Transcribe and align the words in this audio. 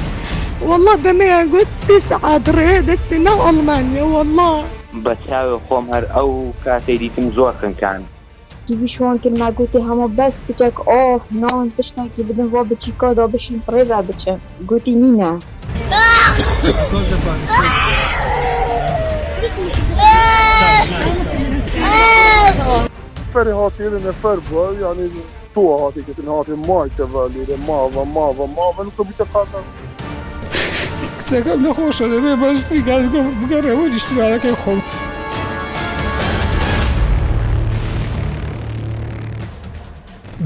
والله 0.67 0.95
بەمەیان 1.03 1.45
گوت 1.53 1.69
سێ 1.83 1.95
سعات 2.09 2.45
ڕێ 2.57 2.73
دەچێ 2.89 3.17
ناو 3.25 3.37
ئەڵمانیا 3.45 4.05
والله. 4.15 4.57
بە 5.03 5.13
چاوە 5.27 5.57
خۆم 5.67 5.85
هەر 5.93 6.05
ئەو 6.15 6.29
کاتەی 6.65 6.97
دیتم 7.03 7.25
زۆر 7.37 7.53
خنکان 7.61 8.01
ویشوان 8.81 9.17
کرد 9.23 9.35
ناگوتی 9.41 9.79
هەمە 9.89 10.07
بەس 10.17 10.35
بچێک 10.47 10.75
ئۆف 10.89 11.21
نان 11.41 11.67
پشتێکی 11.77 12.21
بدن 12.29 12.47
بۆ 12.53 12.59
بچی 12.69 12.91
کۆدا 13.01 13.25
بشین 13.33 13.57
پڕێدا 13.65 13.99
بچن 14.07 14.39
گوتی 14.69 14.93
نینە 15.01 15.31
فەری 23.33 23.53
هاتی 23.59 23.87
نەفەر 24.07 24.37
بووە 24.47 24.65
یانی 24.83 25.07
تۆ 25.55 25.61
هاتی 25.81 26.01
کردن 26.07 26.27
هاتی 26.35 26.55
مایکەڤ 26.69 27.11
لێرە 27.33 27.57
ماوە 27.67 28.01
ماوە 28.15 28.45
ماوە 28.55 28.81
بتە 29.09 29.25
قاتە. 29.33 29.61
کچەکەم 31.25 31.59
نەخۆشە 31.67 32.05
دەبێ 32.13 32.33
بەزتری 32.41 32.81
بگەڕێەوە 33.41 33.85
دیشتگارەکەی 33.93 34.55
خۆم. 34.61 34.79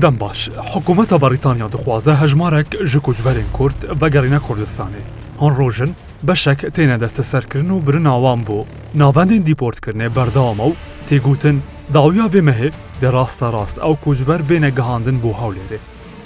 دەم 0.02 0.16
باش 0.24 0.40
حکوومەتە 0.72 1.16
بەریتانیا 1.24 1.68
دخوازە 1.76 2.14
هەژمارێک 2.22 2.70
ژ 2.92 2.94
کوچبەرین 3.06 3.50
کورد 3.58 3.78
بەگەڕینە 4.02 4.40
کوردستانی 4.48 5.04
هەن 5.42 5.54
ڕۆژن 5.60 5.92
بەشێک 6.28 6.60
تێنە 6.76 6.98
دەستە 7.04 7.24
سەرکردن 7.32 7.72
و 7.72 7.80
برناوان 7.80 8.42
بوو 8.48 8.66
ناوەندین 9.02 9.42
دیپۆرتکردنێ 9.48 10.08
بەرداوامە 10.16 10.66
و 10.70 10.76
تێگوتن 11.10 11.58
داویا 11.94 12.28
بێمەهێ 12.34 12.70
دەڕاستە 13.02 13.48
ڕاست 13.56 13.78
ئەو 13.84 13.94
کوچبەر 14.04 14.42
بێنە 14.50 14.70
گەهاندن 14.78 15.18
بۆ 15.24 15.32
هەولێرێ 15.42 15.80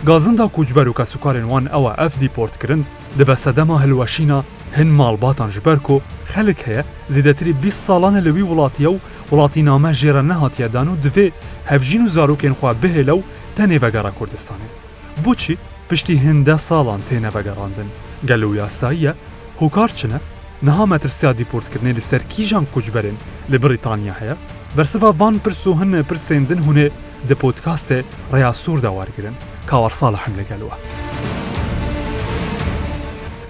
گازندا 0.10 0.46
کوچبەر 0.56 0.88
و 0.90 0.94
کەسوکارێن 1.00 1.46
وان 1.52 1.66
ئەوە 1.74 1.92
ئەف 2.02 2.14
دیپۆرتکردن 2.24 2.82
دەبە 3.20 3.36
سەدەما 3.44 3.76
هەلوەشینە 3.84 4.40
هەن 4.78 4.90
ماڵباتان 5.00 5.50
ژبەرکۆ 5.56 5.96
خەلک 6.34 6.60
هەیە 6.68 6.84
زیدەتری 7.14 7.54
20 7.54 7.88
ساڵانە 7.88 8.22
لەوی 8.28 8.44
وڵاتیە 8.50 8.88
و 8.92 9.00
وڵاتی 9.32 9.64
نامە 9.70 9.92
ژێرە 10.00 10.24
نەهاتیەدان 10.32 10.88
و 10.88 10.96
دوێ 11.04 11.28
هەفژین 11.70 12.02
و 12.06 12.10
زارروکێن 12.16 12.54
خوا 12.60 12.74
بهێلە 12.82 13.10
و 13.16 13.24
تەنێ 13.58 13.80
بەگەڕا 13.84 14.12
کوردستانی 14.18 14.70
بۆچی 15.24 15.58
پشتی 15.90 16.18
هەندە 16.26 16.58
ساڵان 16.68 17.02
تێنە 17.10 17.32
بەگەڕاندن 17.36 17.90
گەل 18.30 18.44
و 18.44 18.56
یاساییە 18.62 19.14
هۆکار 19.62 19.90
چنە 20.00 20.20
نەها 20.68 20.86
مەترسیا 20.92 21.32
دیپۆرتکردنی 21.40 21.96
لەسەر 21.98 22.22
کیژان 22.34 22.66
کوچبەرن 22.74 23.18
لە 23.52 23.58
بریتانیا 23.64 24.14
هەیە 24.22 24.36
بەرسەوە 24.78 25.10
وان 25.20 25.36
پرس 25.44 25.64
و 25.68 25.74
هەنە 25.82 26.00
پرسێندن 26.10 26.62
هوێ 26.68 26.88
دە 27.30 27.36
پۆتکاستێ 27.42 28.00
ڕیاسوور 28.34 28.80
داوارگرن 28.86 29.36
کاوەرساڵە 29.72 30.20
حم 30.24 30.34
لەگەلووە. 30.40 30.76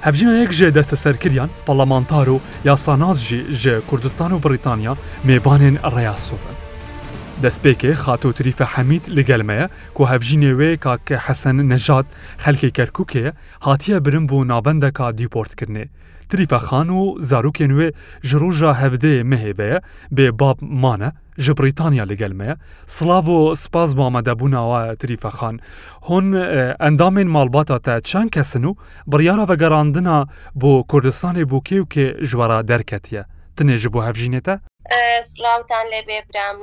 هەبژینەیەک 0.05 0.51
ژێ 0.57 0.67
دەستە 0.77 0.97
سەرکردیان 1.03 1.49
پەڵەمانتار 1.65 2.27
و 2.35 2.39
یاسانازژی 2.69 3.39
ژێ 3.61 3.75
کوردستان 3.89 4.31
و 4.33 4.39
بریتانیا 4.45 4.93
مێبانێن 5.27 5.75
ڕیاسوبن. 5.95 6.55
دەستپێکێ 7.43 7.91
خاتۆتریفە 8.03 8.65
حەمید 8.73 9.03
لەگەلمەیە 9.17 9.67
کۆ 9.97 10.03
هەبژینێ 10.11 10.51
وێ 10.59 10.71
کاکە 10.85 11.17
حەسەن 11.25 11.57
نەژات 11.71 12.07
خەلکی 12.43 12.71
کەرککێ 12.77 13.25
هاتیە 13.65 13.97
برم 14.05 14.25
بۆ 14.29 14.37
نابەندەکە 14.51 15.05
دیپۆرتکردێ 15.17 15.85
تریفەخان 16.33 16.87
و 16.89 16.99
زارروکێ 17.29 17.65
نوێ 17.71 17.89
ji 18.27 18.33
ڕژە 18.41 18.71
هەفدەیە 18.81 19.23
mehêbeye 19.31 19.77
bê 20.15 20.25
bab 20.39 20.57
mane 20.83 21.09
ji 21.43 21.51
Brîtanya 21.59 22.03
li 22.11 22.15
gelmeye 22.21 22.55
Slav 22.95 23.25
û 23.37 23.41
spas 23.63 23.91
mamedebûnawa 24.01 24.81
trîfexan 25.01 25.55
hûn 26.07 26.25
endamên 26.87 27.27
malbata 27.37 27.77
te 27.87 27.95
çend 28.09 28.29
kesin 28.35 28.63
û 28.69 28.71
biryara 29.11 29.45
vegerandina 29.51 30.17
bo 30.61 30.71
Kurdistanê 30.91 31.43
bû 31.51 31.57
kêwkê 31.69 32.05
ji 32.29 32.35
wera 32.39 32.57
derketiye 32.71 33.23
tinê 33.57 33.75
ji 33.81 33.89
bo 33.93 33.99
hevjînê 34.07 34.41
te 34.47 34.55
سلااوان 35.33 35.85
لێ 35.91 36.01
بێبرام 36.09 36.57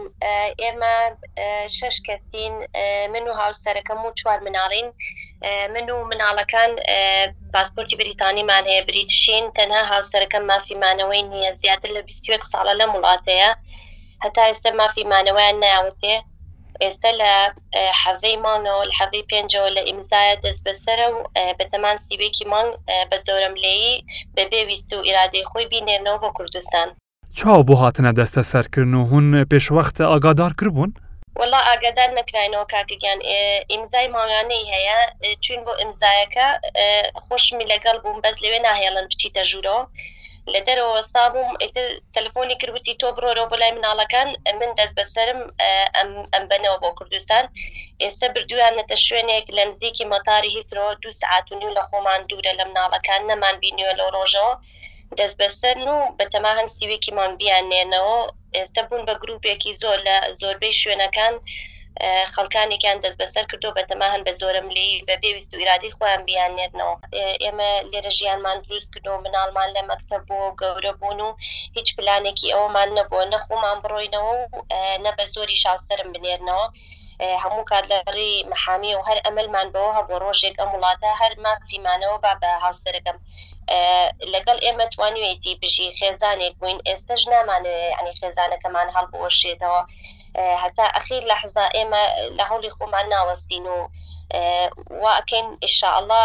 ئێمە 0.60 0.96
شش 1.76 1.96
کەسین 2.06 2.54
من 3.12 3.24
و 3.30 3.38
هاوسەرەکەم 3.42 4.00
و 4.04 4.14
چوار 4.18 4.38
مناڵین 4.46 4.88
من 5.74 5.86
و 5.94 5.96
مناڵەکان 6.10 6.72
پاسپۆرتی 7.54 7.98
بریتانیمان 8.02 8.64
هەیە 8.70 8.82
بریتشین 8.90 9.44
تەنها 9.58 9.82
هاوسەرەکەم 9.92 10.44
مافیمانەوەی 10.50 11.22
نییە 11.32 11.50
زیاتر 11.60 11.90
لە 11.96 12.02
21 12.08 12.42
ساڵە 12.52 12.72
لە 12.80 12.86
وڵاتەیە 12.94 13.50
هەتا 14.24 14.42
ئێستا 14.48 14.70
مافیمانەوەیان 14.80 15.56
ناوتێ 15.64 16.16
ئێستا 16.82 17.10
لە 17.20 17.32
حەڤەی 18.02 18.36
مانەوە 18.44 18.82
حەڤی 18.98 19.22
پێنجەوە 19.30 19.70
لە 19.76 19.82
ئیمزایە 19.88 20.34
دەست 20.44 20.62
بەسرە 20.66 21.06
و 21.14 21.18
بەتەمان 21.58 21.96
سیبێکی 22.06 22.44
مانگ 22.52 22.70
بە 23.10 23.16
زۆرم 23.26 23.54
لێی 23.64 23.96
بەبێویست 24.36 24.90
و 24.94 25.04
ئیرادەی 25.06 25.48
خۆی 25.50 25.70
بینێنەوە 25.72 26.18
بۆ 26.22 26.28
کوردستان 26.38 26.90
چاو 27.38 27.60
بۆ 27.68 27.74
هاتنە 27.82 28.10
دەستە 28.18 28.42
سەرکردن 28.52 28.94
و 29.00 29.04
هون 29.10 29.26
پێشوەختە 29.50 30.04
ئاگادار 30.12 30.52
کردبوون؟ 30.60 30.90
ولا 31.40 31.60
ئاگادار 31.68 32.10
نکراینەوە 32.18 32.66
کاکەگەیان 32.72 33.20
ئیمزای 33.72 34.08
ماوانەی 34.14 34.64
هەیە 34.74 35.00
چون 35.44 35.60
بۆ 35.66 35.72
ئیمزایەکە 35.80 36.48
خۆشمی 37.24 37.66
لەگەڵ 37.72 37.96
بووم 38.02 38.18
بەس 38.24 38.36
لەوێ 38.44 38.58
ناهێڵن 38.66 39.06
بچیتە 39.10 39.42
ژوورەوە 39.50 39.82
لە 40.52 40.60
دەرەوە 40.66 40.98
سابووم 41.12 41.50
تەلفۆنی 42.16 42.58
کردوتی 42.60 42.94
تۆ 43.00 43.08
بڕۆرەوە 43.16 43.48
بۆ 43.50 43.56
لای 43.62 43.72
مناڵەکان 43.76 44.28
من 44.60 44.70
دەست 44.78 44.94
بەسرم 44.98 45.40
ئەم 46.34 46.44
بنەوە 46.50 46.78
بۆ 46.82 46.88
کوردستان 46.98 47.44
ئێستا 48.02 48.26
بردویانەتە 48.34 48.96
شوێنێک 49.06 49.46
لە 49.56 49.62
نزیکی 49.70 50.04
مەتاری 50.12 50.54
هیترەوە 50.56 50.92
دو 51.02 51.10
سعات 51.20 51.46
و 51.50 51.58
نیو 51.60 51.74
لە 51.78 51.82
خۆمان 51.88 52.20
دوورە 52.28 52.52
لە 52.58 52.64
مناڵەکان 52.70 53.20
نەمان 53.30 53.54
بینیوە 53.62 53.92
لە 54.00 54.06
ڕۆژەوە 54.16 54.54
دەستبەستەر 55.18 55.76
و 55.94 55.96
بەتەماهن 56.18 56.68
سیوێکیمان 56.76 57.30
بیانێنەوە 57.40 58.18
ئێستا 58.56 58.82
بوون 58.88 59.02
بە 59.08 59.14
گرروپێکی 59.22 59.76
زۆر 59.82 59.98
لە 60.08 60.16
زۆربەی 60.40 60.78
شوێنەکان 60.80 61.34
خەڵکانێکیان 62.34 62.98
دەست 63.04 63.18
بەسەر 63.22 63.44
کردو 63.50 63.76
بەتەماهن 63.78 64.22
بە 64.26 64.32
زۆرم 64.40 64.68
لێی 64.76 65.02
بە 65.08 65.14
پێویست 65.22 65.50
و 65.52 65.56
ایرادی 65.60 65.94
خۆیان 65.96 66.22
بیانێتنەوە 66.28 66.94
ئێمە 67.42 67.70
لێرە 67.92 68.12
ژیانمان 68.18 68.58
دروست 68.64 68.88
کردو 68.94 69.14
مناڵمان 69.24 69.68
لە 69.76 69.82
مەکتە 69.90 70.16
بۆ 70.28 70.38
گەورە 70.60 70.92
بوون 71.00 71.20
و 71.26 71.30
هیچ 71.76 71.88
پلانێکی 71.96 72.54
ئەومان 72.56 72.88
نەبووە 72.98 73.24
نەخۆمان 73.34 73.78
بڕۆینەوە 73.82 74.32
و 74.40 74.48
نە 75.04 75.10
بە 75.16 75.24
زۆری 75.34 75.60
شاسەرم 75.64 76.08
بنێرنەوە. 76.14 76.66
هەموو 77.42 77.68
کار 77.70 77.84
لەڕێ 77.92 78.32
محامی 78.52 78.94
و 78.96 79.04
هەر 79.08 79.18
ئەمەلمان 79.24 79.68
بەوە 79.74 79.92
هەبوو 79.98 80.20
ڕۆژێک 80.24 80.54
ئەم 80.60 80.70
وڵاتە 80.74 81.10
هەر 81.20 81.32
مافیمانەوە 81.44 82.16
با 82.24 82.32
بە 82.42 82.50
هاوسەرەکەم 82.64 83.18
لەگەڵ 84.34 84.58
ئێمە 84.66 84.86
توانوێتی 84.94 85.52
بژی 85.62 85.94
خێزانێک 85.98 86.54
بووین 86.60 86.78
ئێستاش 86.88 87.22
نامانێ 87.32 87.76
ینی 87.98 88.14
خێزانەکەمان 88.20 88.88
هەڵبوەشێتەوە 88.96 89.82
هەتا 90.62 90.86
ئەخیر 90.96 91.22
لە 91.30 91.36
حزا 91.42 91.66
ئێمە 91.76 92.02
لە 92.38 92.44
هەوڵی 92.50 92.70
خۆمان 92.76 93.06
ناوەستین 93.14 93.64
و 93.74 93.78
واکەین 95.04 95.46
ئشاءله 95.66 96.24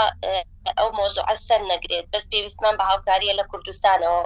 ئەو 0.80 0.90
مۆزوع 0.98 1.26
ئەسەر 1.30 1.62
نەگرێت 1.72 2.06
بەس 2.14 2.26
پێویستمان 2.32 2.76
بە 2.80 2.84
هاوکاریە 2.90 3.34
لە 3.40 3.44
کوردستانەوە 3.52 4.20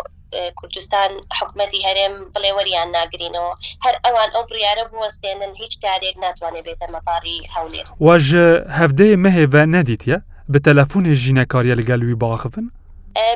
کوردستان 0.60 1.10
حکومەتی 1.40 1.80
هەرێم 1.88 2.14
بڵێ 2.34 2.52
وەریان 2.58 2.90
ناگرینەوە 2.98 3.54
هەر 3.86 3.96
ئەوان 4.06 4.30
ئەو 4.36 4.44
بریاە 4.50 4.86
بوەستێنن 4.92 5.52
هیچ 5.62 5.74
کارێک 5.84 6.16
ناتوانێت 6.24 6.66
بێتە 6.68 6.88
مەپاری 6.96 7.38
هەولێر 7.56 7.86
وەژ 8.06 8.28
هەفتەیە 8.80 9.18
مەهێبە 9.24 9.62
نەدیتە 9.76 10.18
بە 10.52 10.60
تەلەفۆنی 10.66 11.18
ژینەکاریە 11.24 11.76
لەگەلوی 11.80 12.20
باخبن؟ 12.24 12.68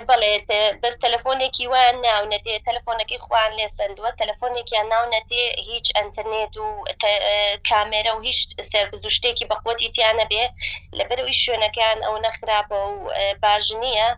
بڵێ 0.10 0.34
بەر 0.82 0.94
تەلەفۆنێکی 1.04 1.66
وان 1.74 1.96
ناونەتێ 2.08 2.56
تەلەفۆنەکەی 2.68 3.24
خوان 3.26 3.52
لێ 3.58 3.68
سندووە 3.78 4.12
تەلەفۆنێکیان 4.22 4.88
ناونەتێ 4.94 5.44
هیچ 5.70 5.88
ئەتەرنێت 5.98 6.54
و 6.64 6.68
کامێرە 7.70 8.12
و 8.16 8.20
هیچ 8.28 8.40
سربز 8.72 9.02
و 9.06 9.14
شتێکی 9.18 9.46
بەخۆتی 9.52 9.88
تیانە 9.96 10.26
بێ 10.32 10.46
لەبەروی 11.00 11.40
شوێنەکان 11.44 11.98
ئەو 12.06 12.16
نەخراپە 12.26 12.78
و 12.90 12.94
باش 13.44 13.66
نییە. 13.84 14.10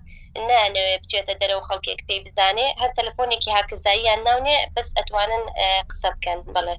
نانەوێ 0.50 0.96
بچێتە 1.02 1.34
دەرەوە 1.42 1.64
خەڵکێک 1.68 2.00
پێی 2.08 2.20
بزانێ 2.26 2.68
هەر 2.82 2.92
تەلفۆنێکی 2.98 3.52
هاکزاییان 3.58 4.20
ناونێ 4.28 4.58
بەس 4.76 4.88
ئەتوانن 4.98 5.44
قسە 5.90 6.10
بکەن 6.16 6.40
بڵێ. 6.56 6.76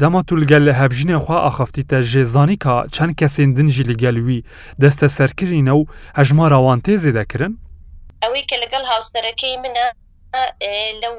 دەما 0.00 0.20
تو 0.26 0.34
لەگەل 0.42 0.62
لە 0.68 0.74
هەبژینە 0.80 1.16
خوا 1.24 1.38
ئاخفتیتە 1.46 1.98
ژێزانیکە 2.10 2.74
چەند 2.94 3.12
کەسێن 3.20 3.50
دنجی 3.56 3.86
لەگەلوی 3.90 4.38
دەستە 4.82 5.06
سەرکردینە 5.16 5.72
و 5.78 5.84
هەژماراوان 6.18 6.80
تێزێ 6.86 7.12
دەکردن؟ 7.20 7.52
ئەوەی 8.24 8.48
کە 8.48 8.56
لەگەڵ 8.62 8.82
هاوسەرەکەی 8.92 9.60
منە 9.64 9.86
لەو 11.02 11.16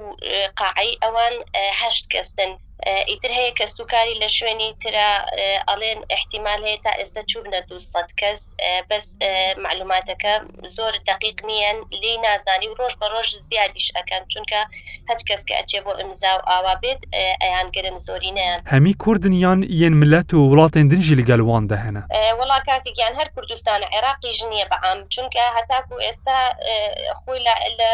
قاعی 0.60 0.92
ئەوان 1.04 1.36
هەشت 1.82 2.06
کەسن 2.14 2.52
ئیتر 2.88 3.32
هەیە 3.40 3.52
کە 3.60 3.66
سوکاری 3.76 4.16
لە 4.24 4.30
شوێنی 4.38 4.70
ترە 4.84 5.10
ئەڵێن 5.70 6.00
احتیمال 6.18 6.60
هەیە 6.68 6.80
تا 6.86 6.92
ئێستا 7.00 7.22
چوب 7.32 7.46
نە 7.54 7.60
دوستت 7.70 8.10
کەس 8.20 8.42
بەس 8.90 9.06
معلوماتەکە 9.66 10.34
زۆر 10.78 10.94
دقیق 11.10 11.38
نیەن 11.50 11.78
لی 12.02 12.14
نازانی 12.26 12.68
و 12.70 12.78
ڕۆژ 12.80 12.94
بە 13.02 13.08
ڕۆژ 13.14 13.30
زیادیش 13.50 13.88
ئەەکەن 13.96 14.22
چونکە 14.32 14.62
هەچ 15.10 15.22
کەس 15.30 15.42
کە 15.48 15.54
ئەچێ 15.60 15.80
بۆ 15.86 15.92
ئەمزا 16.00 16.32
و 16.38 16.48
ئاوا 16.52 16.76
بێت 16.84 17.02
ئەیان 17.44 17.68
گرم 17.76 17.98
زۆرینیان 18.08 18.60
هەمی 18.74 18.94
کوردنیان 19.04 19.60
یەن 19.82 19.94
ملەت 20.02 20.30
و 20.34 20.40
وڵاتێن 20.52 20.88
درژی 20.92 21.18
لەگەلوان 21.22 21.64
دەهێنە 21.72 22.02
وڵا 22.40 22.58
کاتێکیان 22.68 23.14
هەر 23.20 23.30
کوردستان 23.36 23.82
عێراقی 23.94 24.32
ژنیە 24.40 24.66
بەعام 24.72 25.00
چونکە 25.14 25.46
هەتاکو 25.58 25.96
ئێستا 26.06 26.40
خۆی 27.24 27.40
لە 27.80 27.86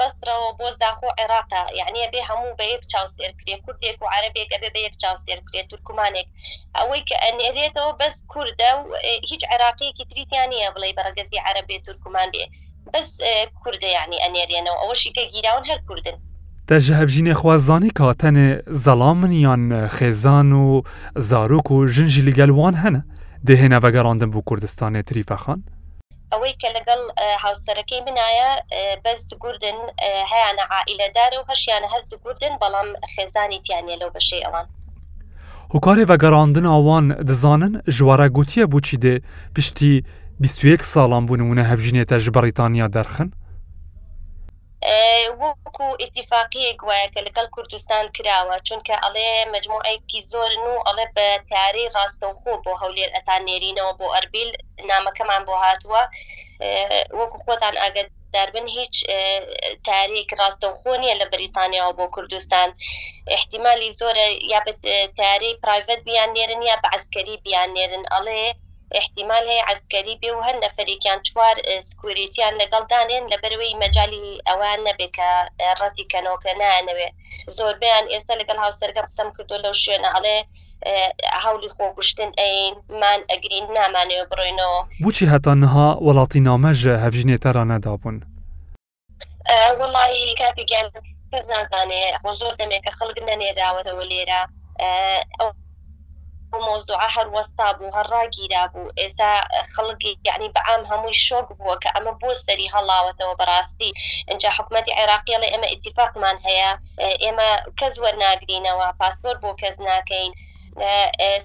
بەسرەوە 0.00 0.48
بۆ 0.58 0.68
زاخۆ 0.82 1.08
عێراقا 1.18 1.64
یعنی 1.80 2.00
بێ 2.12 2.20
هەموو 2.30 2.56
بە 2.58 2.64
یەک 2.74 2.82
چاوسێرکرێ 2.92 3.54
کوردێک 3.64 3.98
و 4.02 4.06
عربێک 4.16 4.48
ئەبێ 4.54 4.70
بە 4.74 4.80
یەک 4.86 4.94
چاوسێرکرێت 5.02 5.66
تورکمانێک 5.70 6.26
ئەوەی 6.78 7.02
کە 7.08 7.16
ئەنێرێتەوە 7.24 7.92
بەس 8.00 8.16
کووردە 8.32 8.70
و 8.86 8.88
هیچ 9.30 9.42
عێراقیەکی 9.50 10.04
تریتیان 10.10 10.48
نیە 10.52 10.68
بڵێ 10.74 10.90
بەڕگەزی 10.98 11.40
عربێ 11.48 11.76
تورکمان 11.86 12.28
بێ 12.34 12.44
بەس 12.92 13.08
کووردە 13.62 13.88
یعنی 13.98 14.18
ئەنێرێنەوە 14.24 14.78
ئەوەشی 14.82 15.12
کە 15.16 15.22
گیراون 15.32 15.64
هەر 15.70 15.80
کوردن 15.88 16.16
ژهبژینێ 16.86 17.34
خوازانی 17.40 17.90
کاتەنێ 17.98 18.48
زەڵامن 18.84 19.32
یان 19.46 19.62
خێزان 19.96 20.48
و 20.64 20.82
زارۆک 21.28 21.66
و 21.74 21.78
ژنجی 21.94 22.22
لیگەلوان 22.28 22.74
هەنە 22.82 23.02
دێهێنە 23.46 23.78
بەگەڕاندن 23.84 24.30
بۆ 24.34 24.40
کوردستانی 24.48 25.02
تریفەخان؟ 25.08 25.60
ئەوەی 26.38 26.54
کە 26.62 26.70
لەگەڵ 26.78 27.00
هاوسەرەکەی 27.44 28.00
منایە 28.06 28.50
بەس 29.04 29.20
دوگردن 29.30 29.78
هیانە 30.32 30.64
عائلەدار 30.76 31.32
و 31.38 31.42
هەشیانە 31.50 31.88
هەست 31.94 32.08
دوگردن 32.14 32.52
بەڵام 32.62 32.88
خێزانی 33.12 33.58
تیانە 33.66 33.94
لەو 34.00 34.10
بەشەی 34.16 34.42
ئەوان 34.46 34.66
هوکارێ 35.72 36.04
ڤەگەڕاندن 36.10 36.66
ئەوان 36.74 37.06
دەزانن 37.28 37.72
ژوارە 37.96 38.26
گوتیە 38.36 38.64
بچی 38.72 38.96
دێ 39.04 39.14
پشتی 39.54 39.92
21 40.40 40.80
ساڵان 40.92 41.22
بوونمونە 41.28 41.64
هەفژینێتە 41.70 42.16
ژ 42.24 42.26
بەریتانیا 42.36 42.86
دەرخن 42.96 43.28
وەکو 45.42 45.86
ئتیفاقیەک 46.04 46.78
وایە 46.88 47.08
کە 47.14 47.20
لەگەڵ 47.26 47.46
کوردستان 47.54 48.04
کراوە 48.16 48.56
چونکە 48.68 48.94
ئەڵێ 49.04 49.30
مجموعەیەکی 49.54 50.20
زۆر 50.32 50.50
و 50.68 50.72
ئەڵێ 50.86 51.06
بە 51.16 51.28
تاری 51.52 51.90
ڕاستەوخۆ 51.96 52.52
بۆ 52.64 52.72
هەولێر 52.82 53.10
ئەتان 53.16 53.40
نێرینەوە 53.48 53.92
بۆ 53.98 54.06
ئەربیل 54.14 54.50
نامەکەمان 54.90 55.42
بۆ 55.48 55.54
هاتووە 55.64 56.02
وەکو 57.18 57.36
خۆتان 57.44 57.74
ئاگەت 57.82 58.08
دەربن 58.34 58.66
هیچ 58.78 58.94
تاریک 59.88 60.28
ڕاستەوخۆ 60.40 60.92
نیە 61.02 61.14
لە 61.20 61.26
بریتانیاەوە 61.34 61.96
بۆ 61.98 62.04
کوردستان 62.14 62.68
احتیممالی 63.36 63.94
زۆرە 64.00 64.26
یا 64.52 64.60
بە 64.66 64.72
تاری 65.20 65.50
پرایڤەت 65.62 66.00
بیان 66.08 66.30
نێرن 66.36 66.62
یا 66.70 66.76
بە 66.82 66.88
عسکەری 66.96 67.36
بیان 67.46 67.68
نێرن 67.76 68.04
ئەڵێ 68.12 68.42
احتیمال 68.92 69.42
هەیە 69.50 69.64
عسکەری 69.72 70.18
بێ 70.22 70.30
و 70.34 70.42
هەندە 70.48 70.68
فەریکیان 70.76 71.18
چوار 71.28 71.56
سکوورێتیان 71.88 72.54
لەگەڵ 72.60 72.84
دانێن 72.92 73.24
لەبەرەوەی 73.32 73.78
مەجای 73.82 74.24
ئەوان 74.48 74.78
نەبێکە 74.88 75.30
ڕەتی 75.80 76.04
کەنۆکە 76.12 76.52
نانەوێ 76.62 77.08
زۆربیان 77.56 78.04
ئێستا 78.12 78.34
لەگەڵ 78.40 78.58
هاوسەرگە 78.64 79.02
قسم 79.08 79.28
کردو 79.36 79.56
لەو 79.64 79.74
شوێنە 79.82 80.08
ئەڵێ 80.14 80.38
هەولی 81.44 81.70
خۆگوشتن 81.76 82.30
ئەینمان 82.40 83.20
ئەگرین 83.30 83.66
نامانەوە 83.76 84.24
بڕۆینەوە 84.30 84.80
بچی 85.04 85.26
هەتا 85.32 85.52
نها 85.62 85.88
وڵاتی 86.06 86.40
نامەژە 86.48 86.94
هەڤژنێتەرا 87.04 87.62
نەدابوون 87.72 88.16
وڵی 89.80 90.34
کاتیگەن 90.40 90.86
نازانێ 91.52 92.04
بۆ 92.24 92.30
زۆر 92.40 92.54
دەمێکە 92.60 92.90
خەڵک 92.98 93.16
نەنێداوەەوە 93.28 94.04
لێرە 94.12 94.40
ئەو 95.40 95.48
مۆزوع 96.66 96.98
هەر 97.14 97.26
وەستا 97.36 97.64
بوو 97.78 97.94
هەڕاگیرا 97.98 98.62
بوو 98.72 98.92
ئێستا 99.00 99.30
خەڵکی 99.74 100.12
یعنی 100.28 100.48
بەعام 100.56 100.82
هەمووی 100.90 101.20
شۆک 101.26 101.48
بووە 101.58 101.74
کە 101.82 101.88
ئەمە 101.94 102.12
بۆ 102.20 102.30
سەری 102.46 102.72
هەڵاوەتەوە 102.74 103.34
بەڕاستی 103.40 103.90
ئەجا 104.28 104.50
حکوومەتتی 104.56 104.96
عێراقیڵی 104.98 105.52
ئێمە 105.52 105.68
ئتیفاقمان 105.74 106.36
هەیە 106.46 106.70
ئێمە 107.24 107.50
کەس 107.78 107.94
وەرناگرینەوە 108.02 108.86
پاسپۆر 109.00 109.36
بۆ 109.42 109.50
کەس 109.60 109.76
ناکەین. 109.88 110.30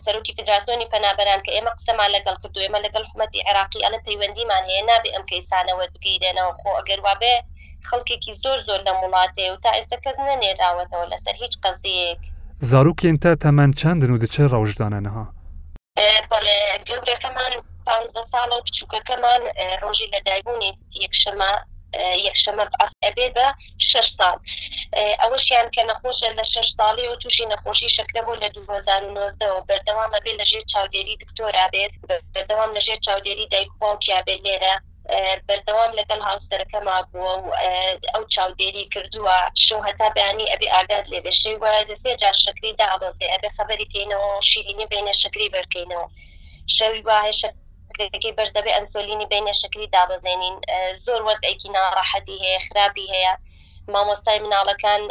سەرروکی 0.04 0.36
فدراسۆنی 0.38 0.90
پەنابەران 0.94 1.42
کە 1.46 1.52
ئێمە 1.56 1.72
قسەمان 1.78 2.10
لەگەڵ 2.16 2.36
کردو 2.42 2.64
ئێمە 2.66 2.80
لەگەڵ 2.86 3.04
حکوومەتتی 3.08 3.46
عێراقی 3.48 3.84
ئەلە 3.86 4.00
پەیوەندیمان 4.06 4.64
هەیە 4.70 4.84
نابێ 4.92 5.10
ئەم 5.16 5.24
کەیسانەوە 5.32 5.86
بگیرێنەوە 5.94 6.54
خۆ 6.60 6.68
ئەگەروابێ 6.80 7.36
خەڵکێکی 7.90 8.34
زۆر 8.44 8.60
زۆر 8.68 8.82
لە 8.88 8.94
وڵاتێ 9.02 9.46
و 9.52 9.62
تا 9.64 9.70
ئێستا 9.78 9.98
کەس 10.06 10.18
نەنێراوەتەوە 10.28 11.06
لەسەر 11.14 11.36
هیچ 11.44 11.54
قەزیەک 11.64 12.22
زارروکێن 12.72 13.16
تا 13.24 13.32
تەمەەن 13.44 13.72
چندن 13.82 14.12
و 14.14 14.20
دچێ 14.24 14.46
ڕەوژدانە 14.54 15.00
نەها 15.06 15.26
گەورەکەمان 16.90 17.54
ساڵ 18.32 18.50
و 18.56 18.62
بچووکەکەمان 18.66 19.42
ڕۆژی 19.82 20.08
لە 20.14 20.20
دایبوونی 20.28 20.72
یەکشەمە 21.04 21.52
یەکشەمە 22.28 22.64
ئەبێ 23.06 23.28
بە 23.36 23.48
شش 23.90 24.08
ساڵ 24.20 24.36
ئەوەشیان 25.22 25.68
کە 25.76 25.82
نەخۆشە 25.90 26.30
لە 26.40 26.44
شش 26.54 26.68
ساڵی 26.80 27.06
و 27.10 27.20
تووشی 27.22 27.46
نەخۆشی 27.54 27.94
شکرە 27.96 28.22
بۆ 28.26 28.34
لە 28.44 28.48
2009ەوە 28.56 29.60
بەردەوام 29.68 30.12
ئەبێ 30.18 30.32
لەژێر 30.42 30.64
چاودێری 30.72 31.20
دکتۆرا 31.24 31.66
بێت 31.74 31.94
بەردەوام 32.34 32.72
لەژێر 32.78 33.00
چاودێری 33.06 33.50
دایکخواڵ 33.54 33.98
پیابێت 34.06 34.40
لێرە 34.48 34.76
بەردەوام 35.48 35.92
لەگەڵ 36.00 36.20
هاوسەرەکەما 36.28 36.98
بووە 37.12 37.34
و 37.44 37.50
ئەو 38.14 38.24
چاودێری 38.34 38.84
کردووە 38.94 39.38
شو 39.66 39.78
هەتا 39.88 40.08
بەانی 40.16 40.52
ئەبێ 40.52 40.68
ئاگات 40.76 41.06
لێ 41.12 41.20
بەشەی 41.26 41.60
وە 41.62 41.72
دەسێ 41.90 42.12
جار 42.22 42.36
شکری 42.46 42.78
داڵۆزێ 42.82 43.28
ئەبێ 43.34 43.50
خبری 43.58 43.86
پێینەوە 43.94 44.30
شیرینی 44.50 44.90
بینە 44.92 45.14
شکری 45.22 45.52
بەرکەینەوە 45.56 46.08
شەوی 46.78 47.06
باهێ 47.08 47.34
شکرەکەی 47.42 48.36
بەردەبێ 48.38 48.72
ئەنسۆلینی 48.76 49.30
بینە 49.32 49.54
شکری 49.62 49.92
دابەزێنین 49.96 50.56
زۆر 51.06 51.22
وەز 51.28 51.40
ئەیکی 51.48 51.70
ناڕەحەتی 51.76 52.42
هەیە 52.46 52.60
خراپی 52.68 53.12
هەیە 53.14 53.34
مامۆستای 53.94 54.42
مناڵەکان 54.46 55.02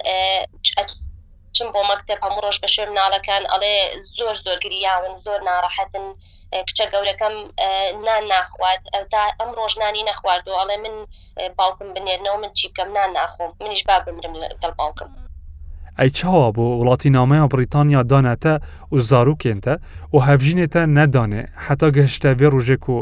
چم 1.57 1.69
بۆ 1.75 1.81
مەکتب 1.91 2.19
هەموو 2.25 2.43
ڕۆژ 2.45 2.57
بە 2.63 2.69
شوێ 2.75 2.87
مناڵەکان 2.95 3.43
ئەڵێ 3.53 3.75
زۆر 4.19 4.37
زۆر 4.45 4.59
گریاون 4.65 5.15
زۆر 5.27 5.41
ناڕەحەتن 5.49 6.07
کچە 6.69 6.85
گەورەکەم 6.93 7.35
نان 8.07 8.25
ناخوات 8.33 8.81
تا 9.13 9.23
ئەم 9.41 9.51
ڕۆژنانی 9.59 10.03
نەخواردو 10.09 10.59
ئەڵێ 10.61 10.77
من 10.85 10.95
باوکم 11.59 11.89
بنێرنەوە 11.97 12.39
من 12.43 12.53
چی 12.59 12.65
بکەم 12.71 12.89
نان 12.97 13.11
ناخۆم 13.19 13.51
منیش 13.61 13.83
با 13.89 13.97
بمرم 14.07 14.35
لەگەڵ 14.43 14.73
باوکم 14.81 15.09
ئەی 15.99 16.11
چاوا 16.19 16.49
بۆ 16.57 16.65
وڵاتی 16.81 17.11
نامەیە 17.19 17.49
بریتانیا 17.55 18.03
دانەتە 18.13 18.53
و 18.93 18.97
زارروکێنتە 19.09 19.75
و 20.13 20.17
هەڤژینێتە 20.27 20.83
نەدانێ 20.99 21.43
حتا 21.67 21.89
گەشتە 21.97 22.31
بێ 22.41 22.49
ڕژێک 22.55 22.85
و 22.95 22.97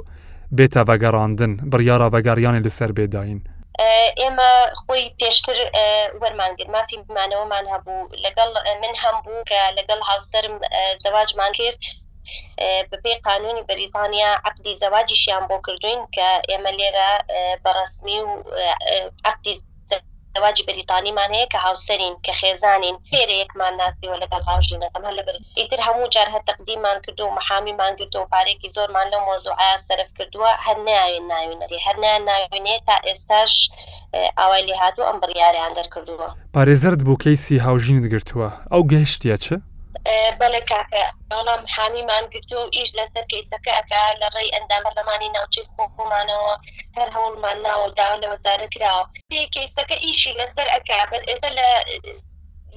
بێتە 0.57 0.83
بەگەڕاندن 0.89 1.53
بڕیاە 1.71 2.07
بەگەریانی 2.15 2.65
لەسەر 2.67 2.91
بێداین. 2.99 3.41
ئێمە 4.21 4.53
خۆی 4.83 5.05
پێشتر 5.19 5.59
وەرمانگر 6.21 6.69
مافی 6.75 7.05
بمانەوەمان 7.09 7.65
هەبوو 7.73 8.11
لەگەڵ 8.25 8.51
من 8.83 8.95
هەم 9.03 9.17
بوو 9.25 9.47
کە 9.51 9.61
لەگەڵ 9.79 10.01
هاوسرم 10.09 10.57
زەواجمان 11.03 11.53
کرد 11.59 11.81
بەپی 12.91 13.15
قانونی 13.29 13.67
بریتانیا 13.71 14.31
عقدی 14.49 14.79
زەواجیشیان 14.83 15.43
بۆ 15.51 15.57
کردوین 15.67 16.01
کە 16.15 16.29
ئێمە 16.49 16.71
لێرە 16.79 17.11
بەڕسمی 17.65 18.19
و 18.25 18.31
عقدی 19.31 19.55
دەواجی 20.37 20.63
بریتانیمان 20.69 21.31
هەیە 21.37 21.47
کە 21.53 21.59
هاوسەرین 21.67 22.15
کە 22.27 22.33
خێزانین 22.41 22.97
فێرە 23.11 23.35
یەکمان 23.43 23.73
ناسیەوە 23.83 24.17
لەگەڵ 24.23 24.43
هاوژینەکەمان 24.51 25.15
لەبەر 25.19 25.35
ئیتر 25.61 25.81
هەموو 25.87 26.09
جار 26.15 26.29
هە 26.35 26.41
تقدیمان 26.51 26.97
کردو 27.05 27.23
و 27.27 27.35
مەحامیمان 27.39 27.93
گرتو 28.01 28.19
و 28.21 28.31
پارێکی 28.35 28.69
زۆرمان 28.77 29.07
لەو 29.13 29.23
مۆزوعە 29.29 29.73
سەرف 29.89 30.11
کردووە 30.19 30.51
هەر 30.67 30.77
ناوین 30.89 31.25
ناوینەری 31.33 31.79
هەر 31.87 31.97
ناوینێ 32.31 32.77
تا 32.87 32.97
ئێستاش 33.07 33.53
ئاوای 34.39 34.63
لێ 34.69 34.75
هاتوو 34.83 35.09
ئەم 35.09 35.19
بڕیاریان 35.23 35.73
دەرکردووە 35.79 36.29
پارێزرد 36.55 37.01
بۆ 37.07 37.15
کەیسی 37.25 37.57
هاوژینت 37.67 38.05
گرتووە 38.13 38.49
ئەو 38.73 38.83
گەشتە 38.93 39.33
چه؟ 39.45 39.57
بەڵێ 40.40 40.61
کاکە 40.71 41.05
بەڵام 41.31 41.62
حامیمان 41.75 42.25
گرتو 42.33 42.57
و 42.61 42.73
ئیش 42.76 42.88
لەسەر 42.99 43.25
کەیسەکەکە 43.33 44.02
لە 44.21 44.29
ڕێی 44.37 44.52
ئەندام 44.55 44.83
بەرلەمانی 44.87 45.33
ناوچی 45.37 45.69
خۆخۆمانەوە 45.75 46.55
هەر 46.97 47.09
هەوڵمان 47.17 47.59
ناوە 47.67 47.88
داوا 47.99 48.17
لە 48.23 48.29
وەزارە 48.33 48.67
کراوە 48.75 49.05
کەیسەکە 49.55 49.97
ئیشی 50.05 50.38
لەسەر 50.40 50.67
ئەکا 50.75 51.00
بەر 51.11 51.23
ئێستا 51.29 51.50
لە 51.59 51.69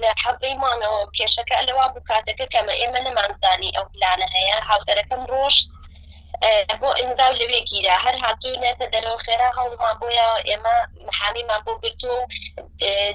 لە 0.02 0.10
حەبەیمانەوە 0.24 1.00
کێشەکە 1.16 1.56
لەوا 1.68 1.86
بوو 1.92 2.06
کاتەکە 2.10 2.46
کەمە 2.54 2.74
ئێمە 2.80 3.00
نەمانزانی 3.06 3.74
ئەو 3.76 3.84
پلانە 3.92 4.26
هەیە 4.36 4.56
هاوتەرەکەم 4.68 5.22
ڕۆشت 5.32 5.64
بۆ 6.80 6.88
ئەمدا 7.00 7.26
لەوێکیرا 7.40 7.94
هەر 8.04 8.16
هاتوو 8.24 8.60
نێتە 8.64 8.86
دەرەوە 8.94 9.18
خێرا 9.26 9.48
هەڵمان 9.58 9.94
بۆیە 10.00 10.28
ئێمە 10.48 10.76
محامیمان 11.08 11.60
بۆ 11.66 11.72
گرتو 11.82 12.14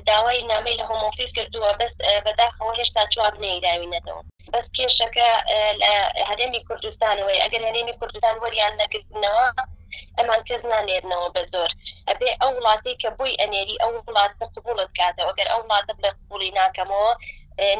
داوای 0.07 0.43
نامی 0.51 0.77
لە 0.79 0.83
هۆمۆفیس 0.89 1.31
کردووە 1.37 1.69
بەس 1.79 1.93
بەداخەوە 2.25 2.73
هێشتا 2.79 3.03
چواب 3.13 3.35
نەیراوینەتەوە 3.43 4.21
بەس 4.53 4.65
کێشەکە 4.75 5.29
لە 5.81 5.91
هەرێمی 6.29 6.65
کوردستانەوەی 6.67 7.41
ئەگەر 7.43 7.61
هەرێمی 7.69 7.97
کوردستان 7.99 8.35
وەریان 8.43 8.73
نەکردنەوە 8.81 9.45
ئەمان 10.17 10.41
کەس 10.49 10.61
نانێرنەوە 10.71 11.29
بە 11.35 11.41
زۆر 11.53 11.71
ئەبێ 12.09 12.29
ئەو 12.41 12.51
وڵاتی 12.57 12.97
کە 13.01 13.09
بووی 13.17 13.39
ئەنێری 13.41 13.75
ئەو 13.81 13.91
وڵاتە 14.07 14.45
قبولت 14.55 14.89
کاتەوە 14.99 15.29
ئەگەر 15.31 15.47
ئەو 15.53 15.61
وڵاتە 15.65 15.93
لە 16.05 16.09
قوڵی 16.27 16.51
ناکەمەوە 16.59 17.13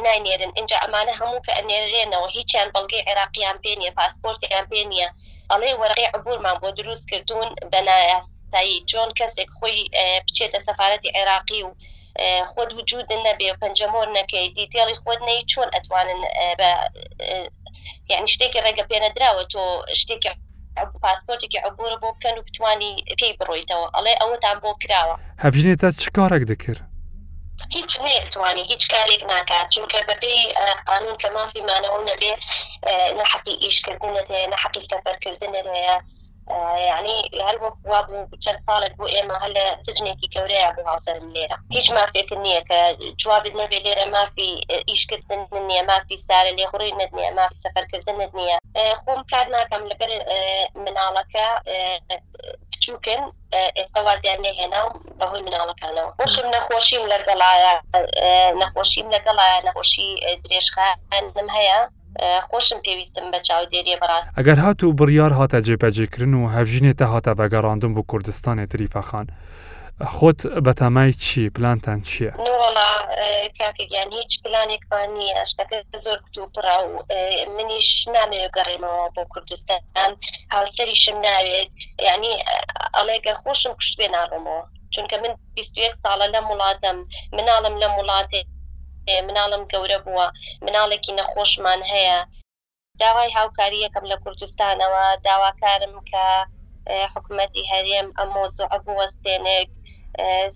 ناینێرن 0.04 0.52
اینجا 0.58 0.76
ئەمانە 0.84 1.12
هەموو 1.20 1.44
کە 1.46 1.52
ئەنێرێنەوە 1.58 2.28
هیچیان 2.36 2.68
بەڵگەی 2.74 3.06
عێراقییان 3.08 3.56
پێ 3.62 3.72
نیە 3.80 3.92
پاسپۆرتیان 3.98 4.66
پێ 4.72 4.82
نیە 4.92 5.08
ئەڵێ 5.50 5.70
وەرقی 5.82 6.06
عبورمان 6.16 6.56
بۆ 6.62 6.68
دروست 6.78 7.04
کردوون 7.10 7.50
بەنایاستایی 7.72 8.78
چۆن 8.90 9.08
کەسێک 9.18 9.50
خۆی 9.58 9.78
بچێتە 10.26 10.60
سەفاەتی 10.66 11.12
عێراقی 11.16 11.62
و 11.66 11.70
خود 12.52 12.68
وجود 12.78 13.06
نەبێ 13.26 13.48
و 13.50 13.58
پنجەمۆر 13.62 14.06
نەکەی 14.18 14.46
دیتێڵی 14.56 15.00
خۆت 15.02 15.20
نەی 15.28 15.42
چۆن 15.52 15.68
ئەتوانن 15.74 16.22
بە 16.60 16.70
یعنی 18.10 18.28
شتێکی 18.34 18.62
ڕێگە 18.64 18.84
پێەدراوە 18.90 19.42
تۆ 19.52 19.62
شتێکی 20.00 20.30
پاسپۆرتێکی 21.04 21.58
عبور 21.68 21.92
بۆ 22.02 22.08
بکەن 22.16 22.36
و 22.38 22.44
بتانی 22.48 22.92
پێی 23.18 23.32
بڕۆیتەوە 23.38 23.86
ئەڵێ 23.96 24.14
ئەوەتان 24.20 24.56
بۆ 24.62 24.70
کراوە 24.82 25.16
هەفژینێتە 25.44 25.88
چ 26.00 26.04
کارێک 26.16 26.42
دەکرد 26.50 26.80
هیچ 27.76 27.90
نێتوانانی 28.04 28.68
هیچ 28.72 28.82
کارێک 28.92 29.22
ناکات 29.32 29.66
چونکە 29.74 29.98
بەبێ 30.08 30.34
قانون 30.90 31.14
کە 31.22 31.28
مافیمانەوە 31.38 32.00
نەبێ 32.10 32.32
نەحقی 33.20 33.54
ئیشکردن 33.64 34.14
نەحقی 34.52 34.82
سەفەرکردن 34.90 35.54
لەیە 35.74 35.96
يعني 36.90 37.16
هل 37.46 37.56
وقوا 37.64 38.00
بچەند 38.32 38.60
ساڵێک 38.66 38.94
بۆ 39.00 39.06
ئێمە 39.14 39.36
هەل 39.44 39.54
سجنێکی 39.86 40.30
گەورەیە 40.34 40.68
بۆ 40.76 40.80
هاوسەر 40.90 41.16
لێرە 41.34 41.56
هیچ 41.76 41.86
مافێک 41.96 42.28
نییە 42.44 42.62
کە 42.70 42.78
جواب 43.22 43.44
نەبێ 43.60 43.78
لێرە 43.86 44.06
مافی 44.16 44.50
ئیشکردن 44.90 45.40
نییە 45.68 45.82
مافی 45.90 46.16
سارە 46.28 46.52
لێ 46.58 46.64
خوڕی 46.70 46.92
نت 47.00 47.10
نییە 47.18 47.32
مافی 47.38 47.60
سەفەرکردن 47.64 48.16
نت 48.22 48.32
نییە 48.38 48.56
خۆم 49.04 49.20
کار 49.32 49.46
ناکەم 49.54 49.82
لەبەر 49.90 50.10
مناڵەکە 50.84 51.46
سوکن 52.90 53.24
ئێستا 53.78 54.00
وازیان 54.08 54.38
لێهێنا 54.44 54.80
و 54.86 54.90
بەهۆی 55.20 55.42
مناڵەکانەوە 55.46 56.08
بۆشم 56.20 56.46
نەخۆشیم 56.54 57.04
لەگەڵایە 57.12 57.72
نەخۆشیم 58.62 59.06
لەگەڵایە 59.14 59.58
نەخۆشی 59.66 60.10
درێژخانم 60.44 61.48
هەیە 61.56 61.78
خۆشم 62.50 62.78
پێویستم 62.86 63.26
بە 63.32 63.38
چاودێریە 63.48 63.96
بەڕاست 64.02 64.28
ئەگەر 64.38 64.58
هات 64.64 64.80
و 64.84 64.96
بڕیار 64.98 65.32
هاتە 65.38 65.58
جێپەجێکردن 65.66 66.32
و 66.38 66.50
هەڤژینێتە 66.54 67.06
هاتە 67.12 67.32
بەگەڕاندن 67.40 67.92
بۆ 67.96 68.02
کوردستانی 68.10 68.66
تریفەخان 68.72 69.26
خۆت 70.14 70.40
بە 70.64 70.72
تامای 70.74 71.12
چی 71.12 71.50
پلانتان 71.50 72.02
چییە؟ 72.02 72.32
کاکەگیان 73.62 74.08
هیچ 74.18 74.32
پلانێکمان 74.44 75.08
نییە 75.18 75.42
شتەکە 75.50 75.78
زۆر 76.04 76.18
کتوپرا 76.26 76.76
و 76.88 76.92
منیش 77.56 77.90
نامەوێت 78.16 78.52
گەڕێمەوە 78.58 79.04
بۆ 79.14 79.22
کوردستان 79.32 80.12
هاوسەریشم 80.56 81.16
ناوێت 81.26 81.70
یعنی 82.06 82.32
ئەڵێگە 82.96 83.34
خۆشم 83.42 83.72
پشت 83.78 83.94
بێ 83.98 84.08
ناڕمەوە 84.16 84.64
چونکە 84.94 85.16
من 85.22 85.32
21 85.54 85.92
ساڵە 86.04 86.26
لە 86.34 86.40
وڵاتم 86.48 86.98
مناڵم 87.36 87.74
لە 87.82 87.88
وڵاتێ 87.96 88.40
مناڵم 89.28 89.62
گەورە 89.72 89.98
بووە 90.06 90.26
مناڵێکی 90.64 91.16
نەخۆشمان 91.18 91.80
هەیە 91.92 92.18
داوای 93.00 93.32
هاوکاری 93.36 93.84
یەکەم 93.86 94.04
لە 94.12 94.16
کوردستانەوە 94.22 95.04
داواکارم 95.26 95.94
کە 96.10 96.24
حکوومەتی 97.14 97.68
هەرێم 97.72 98.08
ئەمۆزوع 98.18 98.70
بوەستێنێک 98.86 99.70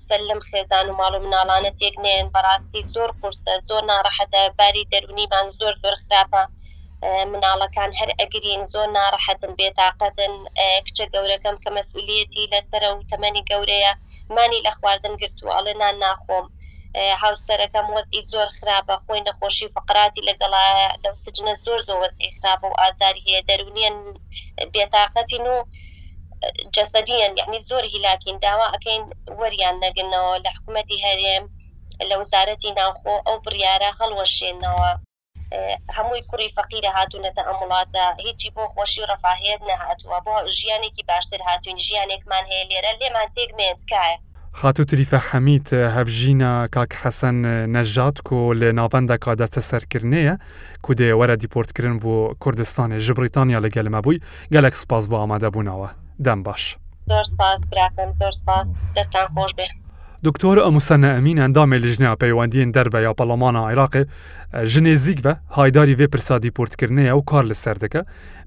سەر 0.06 0.20
لەم 0.28 0.40
خێزان 0.48 0.86
و 0.88 0.96
ماڵ 1.00 1.12
و 1.16 1.22
مناڵانە 1.24 1.70
تێکنێن 1.80 2.32
بەڕاستی 2.34 2.86
زۆر 2.94 3.10
قورسە 3.18 3.54
زۆر 3.68 3.82
ناڕەحەتە 3.90 4.42
باری 4.58 4.88
دەرونیمان 4.92 5.46
زۆر 5.58 5.74
زۆر 5.82 5.94
خراپە 6.04 6.42
مناڵەکان 7.32 7.90
هەر 7.98 8.10
ئەگرین 8.18 8.62
زۆر 8.72 8.88
ناڕەحەتن 8.96 9.52
بێتاقەتن 9.58 10.32
کچە 10.86 11.04
گەورەکەم 11.14 11.56
کە 11.62 11.70
مەسئولەتی 11.76 12.50
لەسرە 12.52 12.90
و 12.92 13.06
تەمەنی 13.10 13.46
گەورەیە 13.50 13.92
مانی 14.34 14.64
لە 14.66 14.72
خواردن 14.78 15.14
گرتوواڵێ 15.20 15.72
نان 15.80 15.96
ناخۆم 16.04 16.46
هاوسەرەکەم 17.22 17.86
وەزی 17.96 18.22
زۆر 18.32 18.48
خراپە 18.58 18.94
خۆی 19.04 19.24
نەخۆشی 19.26 19.72
فقراتی 19.76 20.26
لەگەڵایە 20.28 20.88
لەو 21.04 21.14
سجنە 21.24 21.54
زۆر 21.64 21.80
زۆر 21.88 21.98
وەزی 22.02 22.34
خراپە 22.38 22.66
و 22.68 22.78
ئازاری 22.80 23.24
هەیە 23.26 23.40
دەرونیان 23.48 23.96
بێتاقەتین 24.72 25.46
و 25.52 25.56
جەسەدیان 26.76 27.36
یعنی 27.40 27.64
زۆر 27.68 27.84
هیلاکین 27.92 28.38
داوا 28.46 28.66
ئەەکەین 28.72 29.02
وەریان 29.40 29.76
نەگنەوە 29.84 30.34
لە 30.44 30.50
حکوومەتی 30.56 31.02
هەرێم 31.06 31.44
لە 32.08 32.14
وزارەتی 32.20 32.72
ناوخۆ 32.78 33.14
ئەو 33.26 33.36
بریارە 33.44 33.90
هەڵوەشێنەوە 34.00 34.90
هەمووی 35.96 36.24
کوڕی 36.30 36.54
فەقیرە 36.56 36.90
هاتوونەتە 36.98 37.42
ئەم 37.48 37.58
وڵاتە 37.62 38.06
هیچی 38.26 38.48
بۆ 38.56 38.64
خۆشی 38.74 39.00
و 39.02 39.06
ڕفاهێت 39.12 39.60
نەهاتووە 39.70 40.18
بۆ 40.24 40.34
ژیانێکی 40.60 41.02
باشتر 41.10 41.40
هاتوین 41.48 41.78
ژیانێکمان 41.86 42.44
هەیە 42.50 42.64
لێرە 42.70 42.92
لێمان 43.00 43.28
تێگمێتکایە 43.36 44.18
خاتو 44.60 44.84
تریفە 44.90 45.18
حەمیت 45.28 45.68
هەفژینە 45.96 46.52
کاک 46.74 46.90
حەسەن 47.02 47.36
نەژات 47.76 48.16
کۆ 48.28 48.38
لە 48.60 48.68
ناوەندەکە 48.78 49.30
دەستە 49.40 49.60
سەرکردنەیە 49.70 50.34
کودێ 50.86 51.08
وەرە 51.18 51.36
دیپۆرتکردن 51.42 51.96
بۆ 52.02 52.14
کوردستانی 52.42 52.98
ژ 53.04 53.06
بریتانیا 53.18 53.58
لەگەلمە 53.66 54.00
بووی 54.04 54.22
گەلک 54.54 54.74
سپاس 54.82 55.04
بۆ 55.10 55.16
ئامادەبوونەوە 55.20 55.88
دام 56.24 56.40
باش 56.46 56.64
زۆر 57.08 57.24
سپاس 57.30 57.60
براکەم 57.70 58.10
زۆر 58.18 58.32
سپاس 58.40 58.66
دەستان 58.94 59.26
خۆش 59.34 59.52
بێ 59.58 59.66
دکتۆر 60.28 60.56
ئەموسەنە 60.64 61.08
ئەمینان 61.16 61.50
دامێ 61.56 61.76
لەژنیا 61.84 62.14
پەیوەندیان 62.22 62.70
دەربە 62.76 62.98
یا 63.06 63.12
پەڵەمانە 63.18 63.60
عیراقێ 63.70 64.02
ژنێزیک 64.72 65.18
بە 65.26 65.32
هایداری 65.56 65.98
وێ 65.98 66.06
پرسادی 66.12 66.50
پورتکردنەیە 66.56 67.12
و 67.18 67.22
کار 67.30 67.44
لە 67.50 67.56
سەر 67.64 67.76
دەکە 67.82 68.00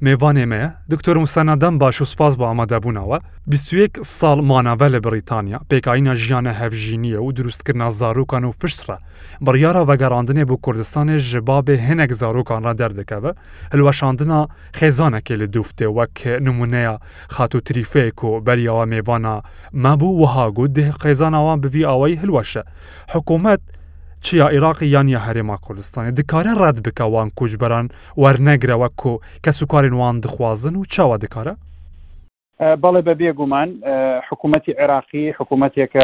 مێوانێمەیە 0.06 0.70
دکتۆر 0.92 1.16
موسەنادەم 1.24 1.76
باش 1.84 1.98
و 2.02 2.06
سپاس 2.14 2.34
بە 2.40 2.44
ئامادەبوونەوە 2.50 3.18
21 3.48 3.92
ساڵ 4.20 4.38
ماناوە 4.52 4.88
لە 4.94 5.00
بریتانیا 5.08 5.60
پێکایە 5.72 6.14
ژیانە 6.24 6.52
هەفژینیە 6.62 7.20
و 7.26 7.32
دروستکردنا 7.38 7.90
زارروکان 8.00 8.44
و 8.46 8.52
پشترە 8.62 8.98
بڕیاە 9.46 9.74
ڤگەڕاندنێ 9.90 10.44
بۆ 10.50 10.56
کوردستانی 10.66 11.18
ژ 11.28 11.32
بابێ 11.50 11.76
هەنێک 11.90 12.12
زارروکانڕە 12.22 12.74
دەردەکەوە 12.80 13.32
هەلوەشاندنا 13.74 14.40
خێزانەکێ 14.80 15.36
لە 15.42 15.46
دوفتێ 15.56 15.88
وەک 15.98 16.16
نمونەیە 16.46 16.94
خات 17.34 17.52
و 17.56 17.60
تریفەیەک 17.68 18.20
و 18.28 18.32
بەریەوە 18.46 18.84
مێوانە 18.92 19.34
مەبوو 19.86 20.20
وهاگووت 20.22 20.72
دێ 20.78 20.86
خێزانەوان 21.02 21.58
بڤی 21.68 21.84
ئەوەی 21.90 22.16
هلوەشە 22.22 22.64
حکوومەت 23.14 23.62
چیا 24.26 24.48
عێراقی 24.50 24.88
یانە 24.96 25.20
هەرێما 25.28 25.58
کوردستانی 25.66 26.12
دکارە 26.20 26.54
ڕەت 26.62 26.78
بکەوان 26.86 27.28
کوچبەران 27.40 27.86
وەرنەگرەوە 28.24 28.88
کۆ 29.02 29.14
کە 29.44 29.52
سوکارین 29.60 29.94
وان 29.94 30.20
دخوازن 30.20 30.76
و 30.76 30.84
چاوە 30.94 31.18
دکارە 31.24 31.54
بەڵێ 32.84 33.02
بەبێ 33.08 33.32
گومان 33.40 33.70
حکوومەتتی 34.30 34.72
عێراقی 34.80 35.26
حکوومەتێکە 35.40 36.02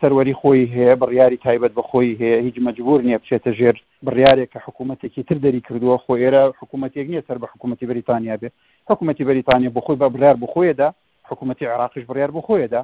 سەروەری 0.00 0.34
خۆی 0.40 0.66
هەیە 0.74 0.94
بڕیاری 1.02 1.36
تایبەت 1.44 1.72
بە 1.78 1.82
خۆی 1.90 2.10
هەیە 2.20 2.38
هیچ 2.46 2.56
مەجبور 2.66 3.00
نییە 3.06 3.18
بچێتە 3.22 3.50
ژێر 3.58 3.76
بڕیارێک 4.06 4.48
کە 4.52 4.58
حکوومەتێکی 4.66 5.22
تر 5.28 5.38
دەری 5.44 5.60
کردووە 5.66 5.98
خۆ 6.06 6.14
ئێرە 6.22 6.42
حکوومەتێک 6.62 7.06
نییە 7.12 7.22
سەر 7.28 7.38
بە 7.42 7.46
حکوومەتتی 7.54 7.86
بریتانیا 7.92 8.36
بێ 8.42 8.48
حکوومەتتی 8.90 9.24
بریتانیا 9.30 9.70
بخۆی 9.76 9.96
بە 10.02 10.08
بڕار 10.14 10.36
بخۆیدا 10.42 10.88
حکوومەتتی 11.30 11.66
عراقیش 11.74 12.04
بڕیار 12.10 12.30
بخۆیدا 12.36 12.82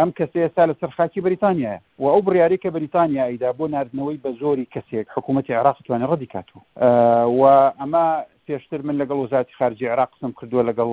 ئەم 0.00 0.10
کەس 0.20 0.30
ئێستا 0.36 0.64
لە 0.72 0.74
سەرخاکی 0.80 1.20
بریتانیاە 1.24 1.78
و 2.02 2.08
ئەو 2.12 2.20
بریاری 2.26 2.58
کە 2.64 2.68
بریتانیا 2.74 3.24
ئەیدا 3.28 3.50
بۆ 3.58 3.64
نردنەوەی 3.74 4.18
بە 4.24 4.30
زۆری 4.40 4.68
کەسێک 4.74 5.06
حکوومەتی 5.14 5.54
عراقتوانە 5.60 6.06
ڕدیکاتوە 6.12 6.60
و 7.38 7.42
ئەمە 7.80 8.06
پێشتر 8.46 8.80
من 8.84 8.96
لەگەڵ 9.04 9.12
وزاتی 9.24 9.54
خارجی 9.58 9.86
عراق 9.86 10.10
قسم 10.14 10.32
کردووە 10.40 10.64
لەگەڵ 10.70 10.90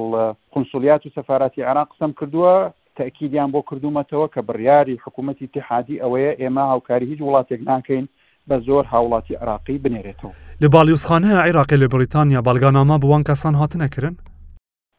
قنسولیات 0.54 1.06
و 1.06 1.10
سەفاراتی 1.16 1.62
عراق 1.72 1.88
قسم 1.94 2.12
کردووە 2.20 2.72
تاکیدیان 2.96 3.52
بۆ 3.52 3.62
کردومەتەوە 3.72 4.28
کە 4.36 4.42
بڕیاری 4.50 4.98
حکوومەتی 5.06 5.48
تحادی 5.56 6.00
ئەوەیە 6.04 6.34
ئێمە 6.42 6.64
هاوکاری 6.72 7.06
هیچ 7.12 7.20
وڵاتێک 7.20 7.62
ناکەین 7.72 8.08
بە 8.50 8.56
زۆر 8.68 8.84
هاوڵاتی 8.94 9.36
عراقی 9.42 9.78
بنێرێتەوە 9.84 10.34
لە 10.62 10.68
باڵیوسخانە 10.74 11.32
عێراقی 11.46 11.78
لە 11.84 11.88
بریتانیا 11.96 12.40
بالگانامە 12.48 12.98
بوان 13.04 13.24
کەسان 13.30 13.56
هاتنەکردن 13.62 14.16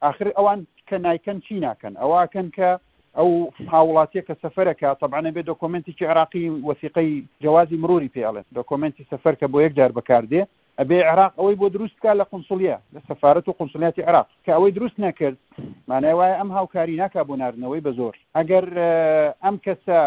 آخر 0.02 0.26
ئەوان 0.36 0.60
کە 0.88 0.96
نایکەن 1.04 1.38
چی 1.46 1.60
ناکەن 1.60 1.94
ئەواکەن 2.02 2.48
کە 2.56 2.80
ئەو 3.18 3.30
هاوڵاتیە 3.72 4.22
کە 4.28 4.34
سەفرەکە 4.42 4.88
تەبانە 5.02 5.30
بێ 5.36 5.42
دۆکمنتێکی 5.50 6.06
عراقی 6.10 6.44
وسیقی 6.68 7.08
جوازی 7.46 7.76
مروری 7.82 8.12
پێڵێن 8.14 8.46
دۆکمنتی 8.58 9.08
سەفەر 9.12 9.34
کە 9.40 9.46
بۆ 9.52 9.58
یەکدار 9.66 9.90
بەکاردێ 9.98 10.42
ئەبێ 10.78 10.98
عراق 11.12 11.32
ئەوەی 11.38 11.58
بۆ 11.60 11.66
دروستکە 11.74 12.10
لە 12.20 12.24
قنسڵە 12.30 12.76
لە 12.94 13.00
سەفارەت 13.08 13.46
و 13.48 13.56
قنسڵاتی 13.58 14.06
عراق 14.08 14.28
کە 14.44 14.50
ئەوەی 14.56 14.72
دروست 14.78 14.96
نەکرد 15.06 15.36
مانای 15.88 16.16
وایە 16.18 16.36
ئەم 16.40 16.50
هاوکاری 16.56 17.00
ناکا 17.02 17.22
بۆ 17.28 17.34
ناردنەوەی 17.42 17.84
بە 17.86 17.90
زۆر 17.98 18.14
ئەگەر 18.36 18.64
ئەم 19.44 19.56
کەسە 19.66 19.98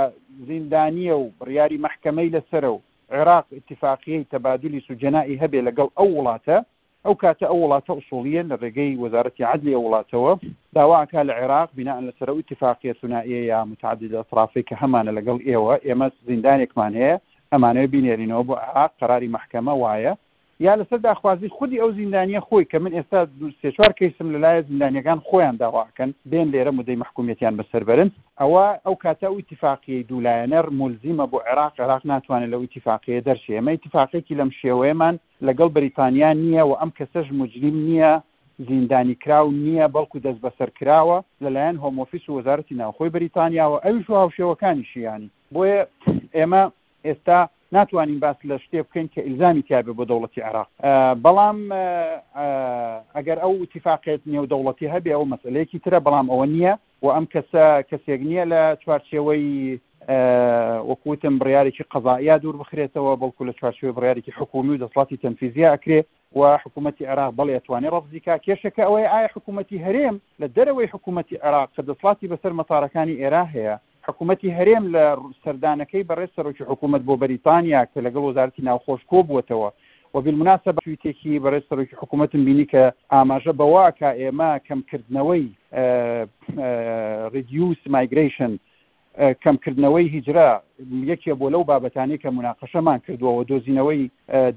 زیندانیە 0.50 1.15
و 1.22 1.32
بڕیاری 1.39 1.82
مححکەمەی 1.86 2.34
لەسرە 2.36 2.70
و 2.75 2.80
عێراق 3.13 3.46
اتفاقیەی 3.60 4.27
تەبادلی 4.34 4.82
سوجەنایی 4.88 5.39
هەبێ 5.44 5.60
لەگەڵ 5.68 5.89
ئەو 5.98 6.08
وڵاتە 6.18 6.58
ئەو 7.05 7.13
کاتە 7.22 7.46
ئەو 7.50 7.60
وڵاتە 7.63 7.91
ئوسوڵیە 7.96 8.41
لە 8.50 8.55
ڕێگەی 8.63 9.00
وەزارەتی 9.03 9.48
عادلی 9.50 9.79
وڵاتەوە 9.84 10.34
داواکە 10.75 11.22
لە 11.29 11.34
عێراق 11.39 11.70
بینان 11.79 12.01
لەسەرەوە 12.08 12.41
اتفاقیە 12.41 12.93
سونائە 13.01 13.39
یا 13.51 13.60
متعدد 13.72 14.12
ئەطرافی 14.17 14.67
کە 14.70 14.75
هەمانە 14.81 15.12
لەگەڵ 15.17 15.38
ئێوە 15.50 15.74
ئێمە 15.88 16.08
زیندانێکمان 16.29 16.93
هەیە 17.01 17.15
ئەمانەوە 17.51 17.91
بینێرینەوە 17.93 18.43
بۆ 18.48 18.55
عراق 18.67 18.91
قراری 19.01 19.34
محکەمە 19.38 19.74
وایە 19.84 20.13
یا 20.62 20.75
لەسەر 20.75 20.98
داخوازی 20.98 21.48
خودی 21.50 21.80
ئەو 21.80 21.91
زیندانیە 21.91 22.41
خۆی 22.46 22.65
کە 22.72 22.75
من 22.82 22.91
ئێستا 22.94 23.25
سێچوار 23.62 23.91
کەیسم 24.00 24.27
لەلایە 24.34 24.62
زیندانیەکان 24.70 25.20
خۆیان 25.30 25.56
داواکەن 25.62 26.12
بێن 26.30 26.48
لێرە 26.53 26.72
مدەی 26.77 27.00
محکوومیەتیان 27.03 27.56
بەسەربرن 27.60 28.10
ئەوە 28.41 28.65
ئەو 28.86 28.96
کاتە 29.03 29.27
و 29.36 29.41
تفاقیی 29.50 30.03
دوولایەنەر 30.10 30.65
ملزیمە 30.80 31.25
بۆ 31.32 31.38
عێراق 31.50 31.74
عراق 31.80 32.01
ناتوانێت 32.12 32.50
لەو 32.53 32.65
تفاقیە 32.77 33.20
دەرشێ 33.27 33.53
ئەمە 33.58 33.74
تفاقێکی 33.86 34.36
لەم 34.39 34.50
شێوەیەمان 34.60 35.15
لەگەڵ 35.48 35.70
بریتانیا 35.77 36.32
نییە 36.44 36.63
و 36.70 36.74
ئەم 36.80 36.91
کەسەش 37.00 37.27
مجریم 37.39 37.77
نییە 37.88 38.13
زیندانی 38.68 39.15
کراو 39.15 39.51
نییە 39.65 39.88
بەڵکو 39.96 40.18
دەست 40.25 40.39
بەسەر 40.46 40.70
کراوە 40.80 41.18
لەلایەن 41.44 41.77
هۆمۆفیس 41.84 42.25
و 42.30 42.34
وەزارەتی 42.38 42.74
ناوخۆی 42.82 43.10
بریتانیاوە 43.18 43.77
ئەویش 43.86 44.08
و 44.10 44.18
هاوشێوەکانی 44.22 44.86
شیانی 44.91 45.30
بۆیە 45.53 45.82
ئێمە 46.38 46.63
ئێستا 47.06 47.39
ناتوانین 47.74 48.20
باس 48.22 48.36
لە 48.50 48.56
شتێ 48.63 48.75
بکەین 48.84 49.08
کە 49.16 49.18
ئیلزامی 49.22 49.63
تیاابێ 49.68 49.92
بۆ 49.98 50.04
دەوڵەتی 50.12 50.42
عراق 50.48 50.70
بەڵام 51.24 51.58
ئەگەر 53.16 53.38
ئەو 53.44 53.54
اتفاقێت 53.63 54.22
نێو 54.32 54.46
دەوڵەتی 54.51 54.92
هەبێ 54.96 55.12
ئەو 55.16 55.25
مەسلەیەکی 55.34 55.78
ترە 55.86 56.00
بەڵام 56.06 56.28
ئەوە 56.32 56.46
نییە 56.56 56.74
و 57.04 57.08
ئەم 57.16 57.25
کەسە 57.34 57.63
کەسێک 57.90 58.22
نییە 58.30 58.46
لە 58.54 58.62
چوارچێوەی 58.82 59.48
وەکوتم 60.90 61.34
بڕیارێکی 61.42 61.86
قەزایا 61.92 62.36
دوور 62.42 62.58
بخرێتەوە 62.62 63.12
بەڵکو 63.22 63.48
لە 63.50 63.54
چوارچێوی 63.60 63.96
بڕیارێکی 63.98 64.34
حکومی 64.40 64.72
و 64.75 64.82
دەسڵاتی 64.84 65.22
تەنفیزیە 65.24 65.68
ئەکرێ 65.74 66.00
و 66.38 66.42
حکوومەتتی 66.63 67.10
عراق 67.12 67.32
بەڵێ 67.38 67.54
ئەتوانێت 67.58 67.94
ڕفزیکا 67.96 68.36
کێشەکە 68.46 68.84
ئەوەی 68.88 69.06
ئایا 69.13 69.28
حکوومەتتی 69.36 69.84
هەرێم 69.86 70.16
لە 70.42 70.48
دەرەوەی 70.56 70.88
حکوومەتتی 70.94 71.38
عراق 71.46 71.70
کە 71.75 71.82
دەسڵاتی 71.90 72.30
بەسەر 72.32 72.54
مەسارەکانی 72.60 73.20
ئێرا 73.22 73.44
هەیە 73.56 73.75
حکوومەتتی 74.10 74.50
هەرێم 74.58 74.84
لە 74.96 75.05
سەردانەکەی 75.43 76.08
بەڕێز 76.10 76.31
سەرۆکی 76.38 76.67
حکوومەت 76.72 77.01
بۆ 77.08 77.13
بەریتانیا 77.24 77.81
کە 77.93 78.00
لەگەڵ 78.05 78.24
وەزارتی 78.29 78.62
ناوخۆش 78.67 79.01
کۆ 79.12 79.17
بووتەوە 79.27 79.70
وبالمناسبة 80.15 80.74
تويتێکی 80.86 81.41
بەڕێز 81.46 81.63
سەرۆکی 81.70 81.96
حکوومەت 82.01 82.31
بینی 82.48 82.65
کە 82.74 82.84
ئاماژە 83.13 83.53
بەواکە 83.60 84.10
ئێمە 84.20 84.50
کەمکردنەوەی 84.67 85.43
ریدیوس 87.36 87.79
مایگریشن 87.96 88.51
کەمکردنەوەی 89.43 90.08
هیجرا 90.15 90.50
یەکێ 91.12 91.31
بۆ 91.39 91.48
لەو 91.53 91.63
بابەتانی 91.72 92.17
کە 92.24 92.29
مناقەشەمان 92.38 93.00
کردووەوە 93.05 93.43
دۆزینەوەی 93.51 94.01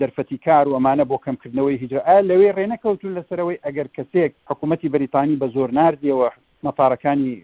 دەرفەتی 0.01 0.39
کار 0.47 0.65
و 0.69 0.75
ئەمانە 0.77 1.05
بۆ 1.11 1.17
کەمکردنەوەی 1.27 1.81
هیجرا 1.83 2.03
لەوێ 2.31 2.51
ڕێنەکەوتون 2.59 3.13
لەسەرەوەی 3.17 3.63
ئەگەر 3.67 3.89
کەسێک 3.97 4.33
حکوومەتتی 4.51 4.93
بەریتانی 4.95 5.39
بە 5.41 5.47
زۆر 5.55 5.69
نردیەوە 5.79 6.29
مەفارەکانی 6.65 7.35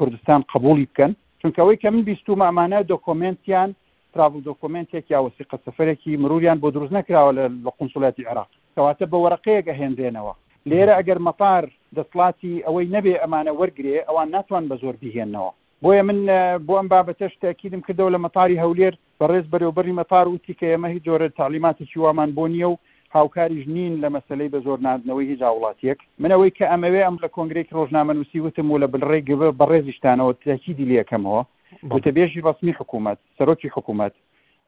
کوردستان 0.00 0.44
قبولی 0.54 0.86
بکەن 0.88 1.12
چونکەوەی 1.42 1.78
کە 1.82 1.84
من 1.94 2.02
بیستو 2.08 2.32
مامانە 2.36 2.82
دۆکۆمنتیان 2.92 3.70
تراول 4.14 4.42
دۆکمنتێک 4.48 5.04
یاوەسیقە 5.14 5.56
سفرێکی 5.66 6.16
مروریان 6.22 6.58
بۆ 6.60 6.68
دروست 6.72 6.92
نکراوە 6.92 7.32
لە 7.36 7.70
قنسولاتی 7.78 8.24
عراق 8.30 8.48
کەواتە 8.76 9.04
بە 9.12 9.16
وەرەقەیەک 9.24 9.66
هێندێنەوە 9.80 10.34
لێرە 10.70 10.92
ئەگەر 10.98 11.18
مەپار 11.26 11.64
دەسڵاتی 11.96 12.52
ئەوەی 12.66 12.88
نەبێ 12.96 13.14
ئەمانە 13.22 13.52
وەرگێ 13.60 13.96
ئەوان 14.08 14.28
ناتوان 14.34 14.64
بە 14.70 14.76
زۆر 14.82 14.94
بیهێنەوە 15.02 15.50
بۆیە 15.84 16.02
من 16.08 16.18
بۆ 16.66 16.74
ئەم 16.78 16.88
بابەتەش 16.92 17.32
تاکیدم 17.40 17.80
کردەوە 17.88 18.10
لە 18.14 18.18
مەپاری 18.24 18.60
هەولێر 18.64 18.94
بەڕێز 19.20 19.46
بەرەوبەری 19.52 19.96
مەپار 20.00 20.26
وتی 20.34 20.52
کە 20.60 20.66
ئێمە 20.72 20.88
هیچ 20.94 21.02
جۆرە 21.08 21.28
تعلیماتێکی 21.40 21.98
وامان 22.04 22.30
بۆ 22.36 22.42
نییە 22.54 22.68
و 22.70 22.76
هاوکاریش 23.14 23.66
نین 23.68 23.94
لە 24.04 24.08
مەسلەی 24.16 24.50
بە 24.50 24.58
زۆرناندنەوەی 24.66 25.30
هیچ 25.30 25.40
وڵاتیەک 25.54 25.98
منەوەی 26.22 26.52
کە 26.58 26.64
ئەمەوێ 26.72 27.00
ئەم 27.04 27.16
لە 27.22 27.28
کۆنگرێک 27.36 27.68
ڕۆژنامەنووسی 27.78 28.40
وتم 28.44 28.70
و 28.70 28.78
لە 28.84 28.88
بلڕێگە 28.94 29.34
بە 29.58 29.64
ڕێزیشتانەوە 29.70 30.32
تاکیدی 30.44 30.88
لیەکەمەوە 30.90 31.42
بۆتەبێژی 31.90 32.44
ڕسمی 32.46 32.74
حکوومەت 32.78 33.18
سەرۆکی 33.38 33.72
حکوومەت 33.76 34.14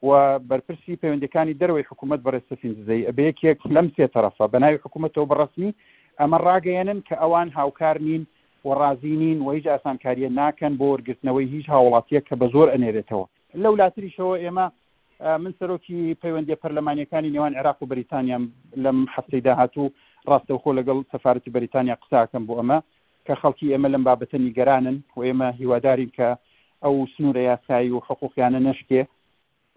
و 0.07 0.11
بەرپرسی 0.49 0.99
پەیوەندەکانی 1.03 1.55
دەروی 1.61 1.85
حکوومەت 1.91 2.21
بەڕێسەفین 2.25 2.73
دزەی 2.79 3.07
ئەبەیەکێک 3.09 3.59
لەم 3.75 3.87
سێ 3.97 4.07
تەرەفە 4.15 4.45
بەناوی 4.53 4.83
حکوومەتەوە 4.85 5.27
بەڕسمی 5.31 5.73
ئەمە 6.21 6.39
ڕاگەیەنن 6.47 7.01
کە 7.09 7.15
ئەوان 7.23 7.49
هاوکار 7.59 7.97
نین 8.09 8.23
و 8.67 8.71
ڕازینین 8.81 9.39
و 9.43 9.47
هیچ 9.57 9.67
ئاسانکاریە 9.75 10.29
ناکەن 10.41 10.73
بۆ 10.81 10.87
وەرگرتنەوەی 10.93 11.47
هیچ 11.55 11.67
هاوڵاتیەک 11.75 12.25
کە 12.29 12.35
بە 12.41 12.47
زۆر 12.55 12.69
ئەنێرێتەوە 12.75 13.25
لە 13.63 13.69
ولاتریشەوە 13.75 14.37
ئێمە 14.43 14.67
من 15.41 15.53
سەرۆکی 15.61 16.01
پەیوەندی 16.23 16.57
پەرلەمانیەکانی 16.63 17.33
نێوان 17.35 17.55
عێراق 17.57 17.79
و 17.83 17.87
بریتانیا 17.91 18.39
لەم 18.85 18.99
هەفتەی 19.15 19.41
داهاتوو 19.47 19.93
ڕاستەوخۆ 20.31 20.71
لەگەڵ 20.79 20.99
سەفارەتی 21.13 21.53
بریتانیا 21.57 21.97
قساکەم 22.03 22.45
بۆ 22.47 22.55
ئەمە 22.59 22.79
کە 23.27 23.35
خەڵکی 23.43 23.71
ئێمە 23.73 23.89
لەم 23.95 24.05
بابەتە 24.09 24.39
نیگەرانن 24.47 24.97
و 25.17 25.21
ئێمە 25.27 25.49
هیوادارین 25.61 26.11
کە 26.17 26.29
ئەو 26.85 26.95
سنوورە 27.15 27.43
یاسایی 27.51 27.91
و 27.95 27.99
حقوقیانە 28.09 28.61
نشتێ 28.69 29.03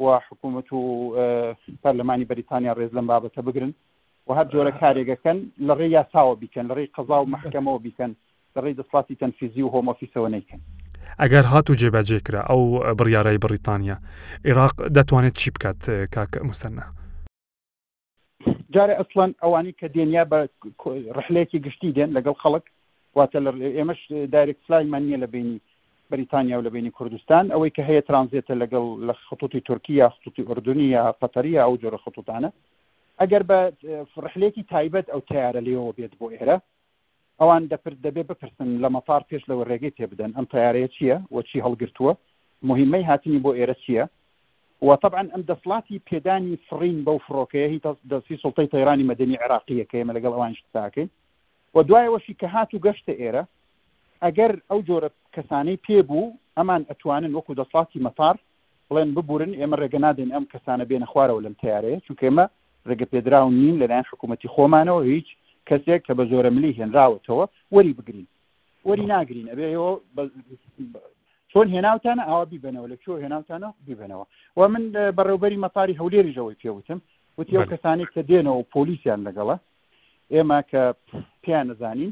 و 0.04 0.06
حکوومەت 0.28 0.70
و 0.74 0.82
پەرلەمانی 1.84 2.26
بریتانیا 2.32 2.74
ڕێز 2.80 2.92
لەم 2.98 3.08
بابەتە 3.12 3.42
بگرن 3.48 3.72
و 4.28 4.36
هەر 4.38 4.48
جۆرە 4.54 4.72
کارێگەکەن 4.82 5.38
لە 5.68 5.74
ڕێ 5.80 5.88
یاساوە 5.98 6.36
بیکەن 6.42 6.66
لە 6.70 6.74
ڕێی 6.78 6.92
قەزا 6.96 7.18
و 7.22 7.32
محکەمەوە 7.34 7.80
بیکەن 7.86 8.12
لە 8.56 8.60
ڕێی 8.64 8.78
دەسڵاتی 8.80 9.16
تەنفیزی 9.22 9.62
و 9.64 9.72
هۆمۆفیسەوە 9.74 10.30
نیکەن 10.36 10.62
ئەگەر 11.24 11.44
هات 11.52 11.68
و 11.70 11.78
جێبەجێکرا 11.82 12.42
ئەو 12.50 12.62
بڕیارای 13.00 13.38
بریتانیا 13.46 13.98
عێراق 14.48 14.76
دەتوانێت 14.98 15.36
چی 15.42 15.50
بکات 15.56 15.80
کاکە 16.16 16.40
مووسنا 16.48 16.86
جارە 18.74 18.94
ئەسڵەن 19.00 19.32
ئەوانی 19.44 19.74
کە 19.80 19.88
دێنیا 19.96 20.24
بە 20.32 20.40
ڕحلەیەکی 21.18 21.64
گشتی 21.66 21.94
دێن 21.98 22.12
لەگەڵ 22.18 22.36
خەڵک 22.44 22.66
واتە 23.18 23.38
ئێمەش 23.78 24.02
دایرێک 24.34 24.58
فلایمان 24.68 25.02
نییە 25.08 25.20
لە 25.24 25.28
بینی 25.34 25.60
بریتانیا 26.14 26.56
و 26.58 26.66
لە 26.68 26.72
بینی 26.76 26.92
کوردستان 26.98 27.46
ئەوەی 27.54 27.72
کە 27.76 27.82
هەیە 27.90 28.02
ترانزیێتە 28.08 28.56
لەگەڵ 28.64 28.86
لە 29.08 29.14
خطوتی 29.30 29.62
تورکیا 29.68 30.08
خطوتی 30.16 30.46
ئوردونیا 30.48 31.02
قەتەریە 31.22 31.62
ئەو 31.66 31.74
جۆرە 31.82 32.00
خطوتانە 32.06 32.50
ئەگەر 33.22 33.44
بە 33.50 33.60
فرحلێکی 34.14 34.64
تایبەت 34.72 35.08
ئەو 35.12 35.22
تیارە 35.30 35.62
لێەوە 35.68 35.92
بێت 35.98 36.14
بۆ 36.20 36.28
ئێرە 36.36 36.58
ئەوان 37.44 37.66
دەپرد 37.72 37.98
دەبێ 38.06 38.24
بپرسن 38.30 38.68
لە 38.84 38.90
مەفار 38.96 39.22
پێش 39.30 39.42
لەوە 39.50 39.64
ڕێگەی 39.70 39.94
تێبدەن 39.98 40.32
ئەم 40.38 40.46
تیارەیە 40.54 40.90
چییە 40.96 41.18
وەچی 41.36 41.64
هەڵگرتووە 41.66 42.12
مهمەی 42.70 43.08
هاتنی 43.10 43.40
بۆ 43.46 43.52
ئێرە 43.60 43.76
چییە 43.84 44.04
وطبعا 44.88 45.24
ئەم 45.34 45.44
دەسڵاتی 45.52 45.98
پێدانی 46.10 46.56
فڕین 46.68 46.98
بەو 47.08 47.18
فڕۆکەیە 47.26 47.68
هی 47.74 47.80
دەسی 48.12 48.42
سڵتەی 48.44 48.72
تەیرانی 48.74 49.08
مەدەنی 49.12 49.42
عراقیە 49.44 49.86
کە 49.90 49.96
ئمە 50.02 50.14
لەگەڵ 50.18 50.32
ئەوانش 50.36 50.60
تاکەین 50.74 51.10
و 51.76 51.78
دوایەوەشی 51.90 52.36
کە 52.42 52.48
هات 52.54 52.70
و 52.74 52.84
گەشتە 52.86 53.14
ئێرە 53.22 53.44
ئەگەر 54.26 54.52
ئەو 54.70 54.80
جۆرە 54.88 55.10
کەسانەی 55.36 55.82
پێبوو 55.88 56.34
ئەمان 56.58 56.82
ئەتوانن 56.90 57.34
وەکو 57.38 57.54
دەسڵاتی 57.60 58.04
مەفار 58.06 58.36
بڵێن 58.90 59.10
ببورن 59.16 59.52
ئێمە 59.60 59.76
ڕێگە 59.82 60.00
نادەن 60.06 60.30
ئەم 60.36 60.46
کەسانە 60.54 60.84
بێنە 60.90 61.08
خوارەوە 61.12 61.44
لەم 61.46 61.56
تیارەیە 61.62 62.00
چونکە 62.06 62.24
ئێمە 62.28 62.46
ڕێگە 62.90 63.06
پێدراون 63.14 63.54
نین 63.64 63.76
لەلایەن 63.82 64.10
حکوومەتتی 64.12 64.52
خۆمانەوە 64.56 65.02
هیچ 65.12 65.28
کەسێک 65.70 66.02
کە 66.08 66.14
بە 66.18 66.24
زۆرە 66.32 66.50
ملی 66.56 66.78
هێنراوەتەوە 66.80 67.46
وەری 67.74 67.94
بگرین 68.00 68.28
وەری 68.88 69.06
ناگرین 69.14 69.48
ئەبێ 69.52 69.66
چۆن 71.52 71.68
هێناوتانە 71.76 72.24
ئاوا 72.30 72.46
بیبنەوە 72.52 72.88
لە 72.92 72.98
چۆ 73.06 73.12
هێناوتانە 73.24 73.70
بیبنەوە 73.88 74.26
و 74.58 74.62
من 74.74 74.84
بەڕێوبەری 75.18 75.62
مەفاری 75.66 76.00
هەولێریژەوەی 76.00 76.58
پێوتم 76.62 77.00
وتی 77.38 77.56
ئەو 77.58 77.66
کەسانی 77.74 78.06
کە 78.14 78.22
دێنەوە 78.30 78.62
پۆلیسیان 78.74 79.22
لەگەڵە 79.28 79.56
ئێمە 80.34 80.60
کە 80.72 80.82
پێیان 81.44 81.68
نزانین 81.72 82.12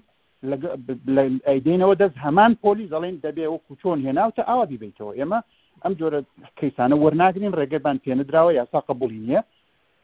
ئەیدینەوە 1.49 1.95
دەست 2.01 2.17
هەمان 2.25 2.51
پۆلی 2.63 2.91
دەڵێن 2.93 3.15
دەبێ 3.25 3.45
وەکو 3.49 3.73
چۆن 3.81 3.97
هێناوتە 4.07 4.41
ئاوا 4.49 4.65
بیبیتەوە 4.71 5.11
ئێمە 5.19 5.39
ئەم 5.83 5.93
جۆرە 5.99 6.19
کەیسانە 6.59 6.95
وەرناگرین 7.03 7.53
ڕێگەبان 7.59 7.97
پێنەدراوە 8.03 8.51
یاسا 8.59 8.79
قبولی 8.89 9.19
نیە 9.27 9.41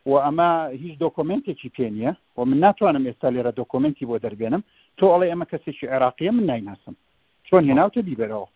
و 0.10 0.16
ئەمە 0.26 0.76
هیچ 0.82 0.98
دۆکمنتێکی 1.04 1.70
پێ 1.78 1.90
نیە 1.90 2.14
و 2.38 2.46
من 2.46 2.58
ناتوانم 2.60 3.08
ئێستا 3.12 3.30
لێرە 3.32 3.52
دۆکمنتی 3.62 4.06
بۆ 4.10 4.18
دەربێنم 4.26 4.62
تۆ 4.98 5.06
ئەڵێ 5.14 5.28
ئەمە 5.32 5.46
کەسێکی 5.52 5.86
عێراقیە 5.94 6.32
من 6.38 6.46
نایناسم 6.50 6.96
چۆن 7.52 7.64
هێناوتە 7.70 8.00
بیبەرەوە 8.08 8.48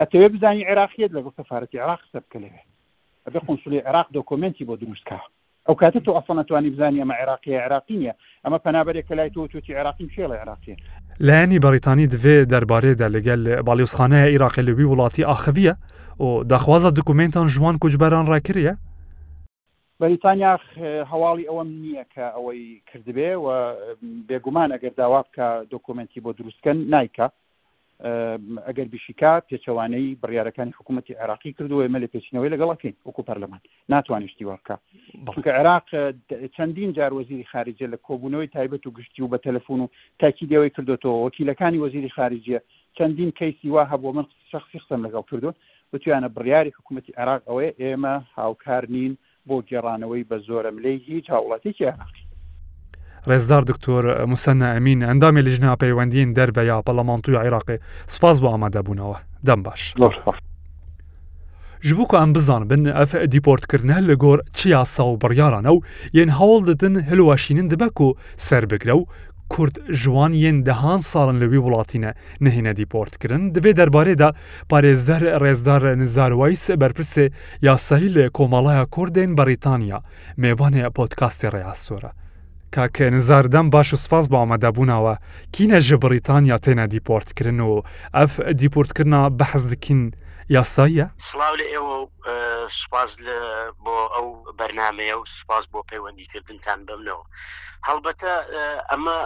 ئەتەوێ 0.00 0.28
بزانانی 0.34 0.64
عێراقیت 0.68 1.10
لەگەڵ 1.16 1.32
سەفاەتی 1.38 1.78
عراق 1.84 2.00
سە 2.12 2.18
بکە 2.24 2.38
لەوێ 2.44 2.62
ئەبێ 3.26 3.38
خونسولی 3.46 3.80
عێراق 3.86 4.08
دۆکمنتی 4.18 4.64
بۆ 4.68 4.74
دروستکە 4.82 5.18
ئەو 5.68 5.74
کاتە 5.80 6.00
تۆ 6.06 6.10
ئەفە 6.18 6.32
نتوانانی 6.40 6.70
بزانانی 6.70 7.02
ئەمە 7.02 7.14
عێراقیە 7.20 7.58
عێراقی 7.64 7.96
نیە 8.02 8.14
ئەمە 8.46 8.58
پەنابەرێک 8.66 9.10
لای 9.18 9.30
تۆ 9.30 9.40
توی 9.50 9.74
عێراقی 9.78 10.08
شێڵە 10.16 10.34
عێراقیە 10.40 10.76
لایەنی 11.20 11.58
بەریتانی 11.64 12.06
دوێ 12.12 12.36
دەربارەیدا 12.52 13.06
لەگەل 13.16 13.42
باڵیوسخانەیە 13.66 14.26
عێراقی 14.32 14.62
لەوی 14.68 14.84
وڵاتی 14.90 15.24
ئاخەویە 15.30 15.74
و 16.24 16.28
داخوازە 16.50 16.90
دکومنتان 16.98 17.46
ژوان 17.54 17.74
کوچبەران 17.82 18.26
ڕاکرە 18.32 18.74
بەریتانیا 20.02 20.48
هەواڵی 21.10 21.48
ئەوەم 21.50 21.68
نییە 21.82 22.02
کە 22.14 22.24
ئەوەی 22.36 22.64
کردبێ 22.90 23.30
و 23.44 23.48
بێگومان 24.28 24.68
ئەگەر 24.72 24.94
داوا 25.00 25.20
بکە 25.26 25.46
دۆکومنتی 25.72 26.20
بۆ 26.24 26.30
دروستکەن 26.38 26.78
نیکە 26.94 27.26
ئەگەر 28.68 28.86
بیشیکا 28.92 29.32
پێچەوانەی 29.48 30.18
بڕیارەکانی 30.22 30.74
حکوومەتتی 30.78 31.16
عراقی 31.22 31.52
کردو 31.52 31.82
ئێمە 31.84 31.98
لە 32.04 32.08
پێچینەوەی 32.12 32.52
لەگەڵەکەین 32.54 32.94
وەکو 33.06 33.22
پەرلەمان 33.28 33.60
ناتوانشتی 33.88 34.44
وەکە 34.50 34.76
بکە 35.26 35.50
عراق 35.60 35.86
چەندین 36.56 36.92
جار 36.96 37.12
وەزیری 37.16 37.48
خارجە 37.52 37.86
لە 37.92 37.96
کۆبوونەوەی 38.06 38.50
تایبەت 38.56 38.84
و 38.86 38.94
گشتی 38.96 39.22
و 39.22 39.28
بە 39.32 39.38
تەلەفۆن 39.46 39.80
و 39.80 39.88
تاکی 40.20 40.46
دەوەی 40.52 40.70
کردوەوە 40.76 41.16
وەکیلەکانی 41.26 41.82
وەزیری 41.84 42.12
خارجە 42.16 42.58
چەندین 42.96 43.30
کەیسی 43.40 43.68
وا 43.72 43.84
هەبوو 43.92 44.12
من 44.16 44.26
شخصی 44.52 44.78
قسم 44.78 45.00
لەگەڵ 45.06 45.24
کردو 45.30 45.50
وتیانە 45.94 46.28
بڕیاری 46.36 46.72
حکوومەتتی 46.78 47.12
عراق 47.20 47.42
ئەوەیە 47.48 47.72
ئێمە 47.80 48.14
هاوکار 48.36 48.84
نین 48.94 49.14
بۆ 49.48 49.56
گێڕانەوەی 49.70 50.24
بە 50.30 50.36
زۆرم 50.46 50.76
لی 50.84 50.94
هیچ 51.08 51.26
هاوڵاتێکی 51.34 51.82
عراقی 51.94 52.22
ڕێزدار 53.28 53.62
دکتۆر 53.70 54.04
موسەنە 54.30 54.68
ئەمین 54.74 55.00
ئەندامی 55.08 55.42
لژنا 55.46 55.72
پەیوەندین 55.82 56.28
دەربە 56.38 56.62
یا 56.70 56.76
پەلەمانتوی 56.86 57.40
عێراقی 57.44 57.76
سپاس 58.14 58.36
بۆ 58.42 58.48
ئامادەبوونەوە 58.52 59.16
دەم 59.48 59.60
باش 59.66 59.82
ji 61.86 61.94
bo 61.98 62.04
ku 62.10 62.16
em 62.24 62.30
bizan 62.38 62.62
bin 62.70 62.82
ev 63.02 63.10
dîportkirine 63.32 63.98
li 64.08 64.14
gor 64.22 64.38
çiya 64.58 64.80
saw 64.94 65.12
biryarane 65.22 65.70
ew 65.74 65.78
yên 66.18 66.30
hewl 66.38 66.62
didin 66.70 66.94
hilweşînin 67.10 67.66
dibe 67.70 67.88
ku 68.00 68.08
serbigre 68.48 68.94
ew 68.98 69.02
کورد 69.48 69.76
ژوانیان 70.02 70.56
دەهان 70.68 71.00
ساڵن 71.12 71.36
لەوی 71.42 71.58
وڵاتینە 71.64 72.10
نهێنە 72.44 72.72
دیپۆرتکردن 72.78 73.42
دەبێت 73.54 73.76
دەربارەدا 73.80 74.30
پارێزدار 74.70 75.22
ڕێزدار 75.42 75.82
نزاروایس 76.02 76.64
بەرپرسێ 76.80 77.24
یاسایی 77.68 78.12
لە 78.16 78.24
کۆمەڵایە 78.36 78.84
کوردین 78.94 79.30
بەریتانیا 79.38 79.98
میێوانەیە 80.40 80.90
پۆتکاستی 80.96 81.50
ڕێاسۆرە 81.54 82.10
کاکە 82.74 83.06
نزاردەم 83.16 83.66
باش 83.74 83.88
و 83.94 83.96
سپاس 84.04 84.24
بە 84.32 84.36
ئامادەبوونەوە 84.40 85.14
کینە 85.54 85.78
ژە 85.88 85.96
بریتانیا 86.04 86.56
تێنە 86.64 86.86
دیپۆرتکردن 86.92 87.58
و 87.68 87.72
ئەف 88.18 88.34
دیپۆرتکردنا 88.60 89.22
بەحەز 89.38 89.64
دکن 89.72 90.02
یاساییە 90.54 91.06
سلااو 91.28 91.54
لە 91.60 91.66
ئێوە 91.72 91.96
سپاس 92.80 93.10
لە 93.26 93.36
بۆ 93.84 93.96
ئەو 94.14 94.26
بەرنمەیە 94.58 95.14
و 95.18 95.22
سپاس 95.38 95.64
بۆ 95.72 95.78
پەیوەندیکردنتان 95.90 96.78
بمنەوە 96.86 97.24
هەڵبەتە 97.88 98.32
ئەمە 98.90 99.18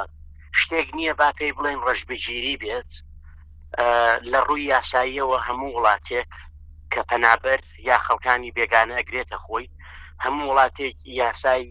شتێک 0.61 0.88
نییە 0.98 1.12
با 1.20 1.28
پێی 1.38 1.52
بڵێن 1.56 1.80
ڕژبگیری 1.88 2.54
بێت 2.62 2.90
لە 4.33 4.38
ڕووی 4.46 4.68
یاساییەوە 4.74 5.38
هەموو 5.48 5.76
وڵاتێک 5.76 6.30
کە 6.92 7.00
پەنابەر 7.11 7.61
یا 7.88 7.96
خەڵکانی 8.06 8.54
بێگانە 8.56 8.94
ئەگرێتە 8.98 9.37
خۆی 9.44 9.66
هەموو 10.24 10.46
وڵاتێک 10.50 10.96
یاسای 11.20 11.64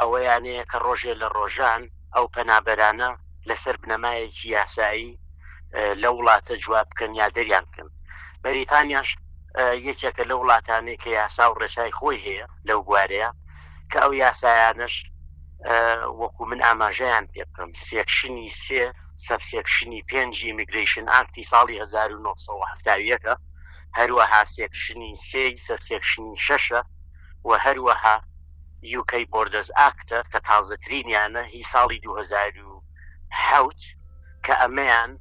ئەوەیانەیە 0.00 0.64
کە 0.70 0.78
ڕۆژێ 0.86 1.14
لە 1.22 1.28
ڕۆژان 1.36 1.82
ئەو 2.14 2.26
پەنابەرانە 2.36 3.10
لەسەر 3.48 3.74
بنەمایەکی 3.82 4.46
یاسایی 4.56 5.10
لە 6.02 6.08
وڵاتە 6.16 6.54
جواب 6.62 6.86
بکەن 6.90 7.12
یا 7.20 7.28
دەریان 7.36 7.64
بکەن 7.70 7.88
بەریتانیاش 8.46 9.08
یەکێکە 9.88 10.24
لە 10.30 10.34
وڵاتانی 10.40 10.96
کە 11.02 11.08
یاسا 11.20 11.44
و 11.50 11.58
ڕێسای 11.60 11.92
خۆی 11.98 12.22
هەیە 12.26 12.46
لەو 12.68 12.80
گوارەیە 12.88 13.30
کە 13.90 13.98
ئەو 14.02 14.12
یاسایانش 14.24 14.94
وەکو 16.20 16.42
من 16.50 16.60
ئاماژەیان 16.66 17.24
پێ 17.32 17.42
بکەم 17.48 17.70
سێکشنی 17.86 18.48
سێ 18.64 18.82
سەبسێکشنی 19.28 20.00
پێنجی 20.10 20.50
میگریشن 20.58 21.06
ئاکتی 21.14 21.44
ساڵی 21.52 21.76
1970ەکە 21.92 23.34
هەروەها 23.98 24.42
سێکشنی 24.54 25.10
سێ 25.28 25.44
سەبسێکشنی 25.68 26.36
شەشە 26.46 26.80
و 27.48 27.50
هەروەها 27.64 28.16
UK 29.00 29.12
بردەز 29.32 29.68
ئاکتە 29.78 30.18
کە 30.32 30.38
تازەترینیانە 30.48 31.42
هی 31.52 31.62
ساڵی 31.72 31.98
2010 32.06 33.82
کە 34.46 34.54
ئەمەیان 34.62 35.12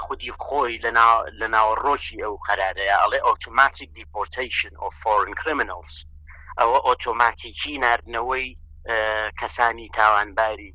خودی 0.00 0.30
خۆی 0.40 0.78
لە 1.40 1.48
ناوەڕۆکی 1.54 2.16
ئەو 2.24 2.34
قەرارەیە 2.48 2.96
ئەڵێ 3.02 3.18
ئۆتوماتیک 3.26 3.90
دیپۆرتیشن 4.00 4.72
of 4.86 4.92
foreign 5.02 5.34
criminals 5.42 5.92
ئەوە 6.60 6.78
ئۆتۆماتیکی 6.88 7.72
نردنەوەی 7.84 8.46
کەسانی 9.40 9.88
تاوانباری 9.96 10.70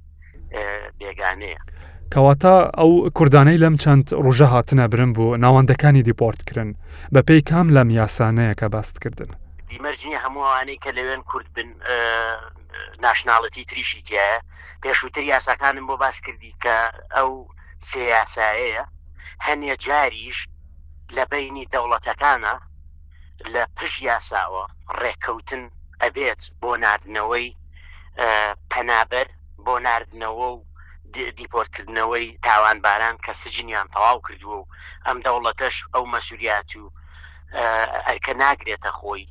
بێگانەیە 0.99 1.59
کەواتە 2.13 2.53
ئەو 2.79 2.91
کوردانەی 3.17 3.61
لەم 3.63 3.75
چەند 3.83 4.05
ڕژە 4.25 4.47
هاتنە 4.53 4.85
برم 4.91 5.13
بوو 5.13 5.37
ناوەندەکانی 5.43 6.03
دیپۆرتکردن 6.09 6.69
بە 7.13 7.21
پێی 7.27 7.41
کام 7.49 7.67
لەم 7.75 7.89
یاسانەیە 7.99 8.53
کە 8.59 8.65
باستکردن 8.75 9.29
دیمەرجنی 9.69 10.17
هەمووانەی 10.23 10.77
کە 10.83 10.89
لەوێن 10.97 11.21
کورد 11.29 11.47
بن 11.55 11.69
ناشناڵەتی 13.05 13.63
تریشی 13.69 14.01
تایە 14.07 14.27
پێشووتر 14.83 15.23
یاساکانم 15.33 15.85
بۆ 15.89 15.95
باس 16.03 16.17
کردی 16.25 16.53
کە 16.63 16.75
ئەو 17.17 17.31
سیاسایەیە 17.89 18.83
هەنێ 19.47 19.73
جاریش 19.85 20.39
لە 21.15 21.23
بینی 21.31 21.65
دەوڵەتەکانە 21.73 22.55
لە 23.53 23.63
پش 23.77 23.93
یاساوە 24.07 24.65
ڕێککەوتن 24.99 25.63
ئەبێت 26.01 26.41
بۆ 26.61 26.71
نردنەوەی 26.83 27.47
پەنابەر 28.71 29.27
بۆ 29.65 29.73
نردنەوە 29.87 30.47
و 30.55 30.59
دیپۆرتکردنەوەی 31.37 32.27
تاوانباران 32.47 33.15
کە 33.25 33.31
سجنیان 33.41 33.87
تەواو 33.95 34.23
کردووە 34.25 34.57
و 34.59 34.69
ئەم 35.07 35.17
دەوڵەتەش 35.25 35.75
ئەو 35.93 36.03
مەسووریات 36.13 36.69
و 36.79 36.83
ئەرکە 38.07 38.33
ناگرێتە 38.43 38.91
خۆی 38.99 39.25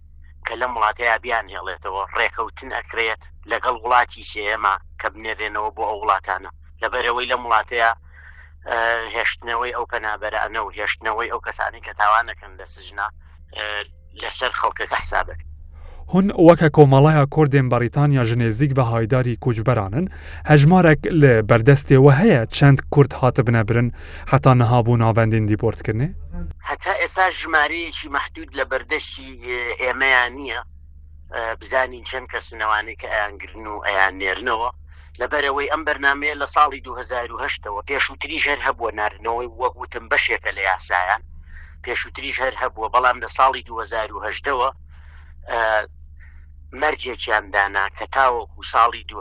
کە 0.47 0.53
لەم 0.61 0.73
وڵاتەیە 0.77 1.15
بیان 1.25 1.47
هێڵێتەوە 1.55 2.03
ڕێکەوتن 2.19 2.71
ئەکرێت 2.77 3.23
لەگەڵ 3.53 3.77
وڵاتی 3.85 4.29
سێمە 4.33 4.75
کە 5.01 5.07
بنێرێنەوە 5.15 5.71
بۆ 5.77 5.83
ئەو 5.89 5.99
وڵاتانە 6.03 6.51
لەبەرەوەی 6.83 7.31
لە 7.33 7.37
وڵاتەیە 7.43 7.93
هێشتنەوەی 9.17 9.73
ئەو 9.77 9.85
پەنابەرانە 9.93 10.61
و 10.63 10.69
هێشتنەوەی 10.79 11.33
ئەو 11.33 11.41
کەسانی 11.47 11.81
کە 11.87 11.93
تاوانەکەن 12.01 12.53
لە 12.61 12.67
سژنا 12.75 13.07
لەسەر 14.23 14.53
خەڵکەکە 14.61 14.97
حسابەکە 15.03 15.45
هون 16.13 16.27
وەکە 16.47 16.69
کۆمەڵایە 16.77 17.25
کوردێن 17.35 17.67
بەریتانیا 17.73 18.23
ژنێزیک 18.31 18.73
بە 18.79 18.85
هایداری 18.91 19.39
کوچبەرانن 19.45 20.07
هەژمارێک 20.51 21.01
لە 21.23 21.33
بەردەستێوە 21.49 22.13
هەیە 22.21 22.41
چەند 22.57 22.79
کورد 22.93 23.13
هاتە 23.21 23.41
بنەبرن 23.47 23.89
حتا 24.31 24.53
نەهابوو 24.61 25.01
ناوەندین 25.03 25.45
دیپۆرتکردنێ 25.51 26.09
هەتا 26.69 26.93
ئێسا 27.01 27.25
ژمارەیەکی 27.41 28.09
محدود 28.17 28.51
لە 28.59 28.65
بەردەشی 28.71 29.31
ئێمەیان 29.83 30.33
نییە 30.41 30.61
بزانین 31.61 32.05
چەند 32.11 32.27
کەسنەوانی 32.33 32.97
کە 33.01 33.07
ئەیانگرن 33.15 33.67
و 33.73 33.75
ئەیان 33.87 34.15
نێرنەوە 34.23 34.71
لەبەرەوەی 35.19 35.71
ئەم 35.73 35.83
بەرنمەیە 35.87 36.35
لە 36.43 36.47
ساڵی 36.55 36.85
2010ەوە 36.89 37.83
پێشووتری 37.91 38.39
ژێر 38.45 38.61
هەبووە 38.67 38.91
نردنەوەی 38.99 39.53
وەکوتم 39.63 40.05
بەشێکە 40.11 40.51
لە 40.57 40.63
یاسایان 40.71 41.23
پێشووتری 41.85 42.35
ژێر 42.39 42.55
هەبووە 42.63 42.89
بەڵام 42.95 43.19
لە 43.25 43.29
ساڵی 43.39 43.63
2010ەوە 43.71 44.69
مەرجێکیاندانا 46.81 47.85
کە 47.97 48.05
تاوەکو 48.17 48.59
ساڵی 48.73 49.03
2022 49.05 49.17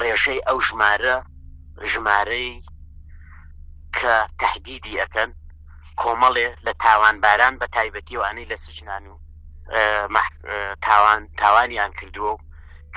ڕێژەی 0.00 0.40
ئەو 0.48 0.58
ژمارە 0.68 1.16
ژمارەی 1.90 2.48
کە 3.98 4.14
تهدیدی 4.40 4.98
ئەەکەن 5.00 5.30
کۆمەڵێ 6.00 6.48
لە 6.66 6.72
تاوانباران 6.84 7.54
بە 7.60 7.66
تایبەتی 7.76 8.16
وانەی 8.20 8.50
لە 8.52 8.56
سجنان 8.66 9.04
و 9.06 9.12
تاوانیان 11.40 11.90
کردووە 11.98 12.32
و 12.34 12.40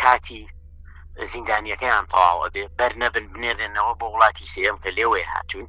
کاتی 0.04 0.42
زیندانیەکەیان 1.32 2.06
تەواوە 2.14 2.48
بێ 2.54 2.64
بەر 2.80 2.94
نەبن 3.02 3.26
بنێرێنەوە 3.34 3.94
بۆ 4.00 4.08
وڵاتی 4.14 4.48
سم 4.54 4.76
کە 4.84 4.90
لێوێ 4.98 5.24
هاتوون 5.34 5.68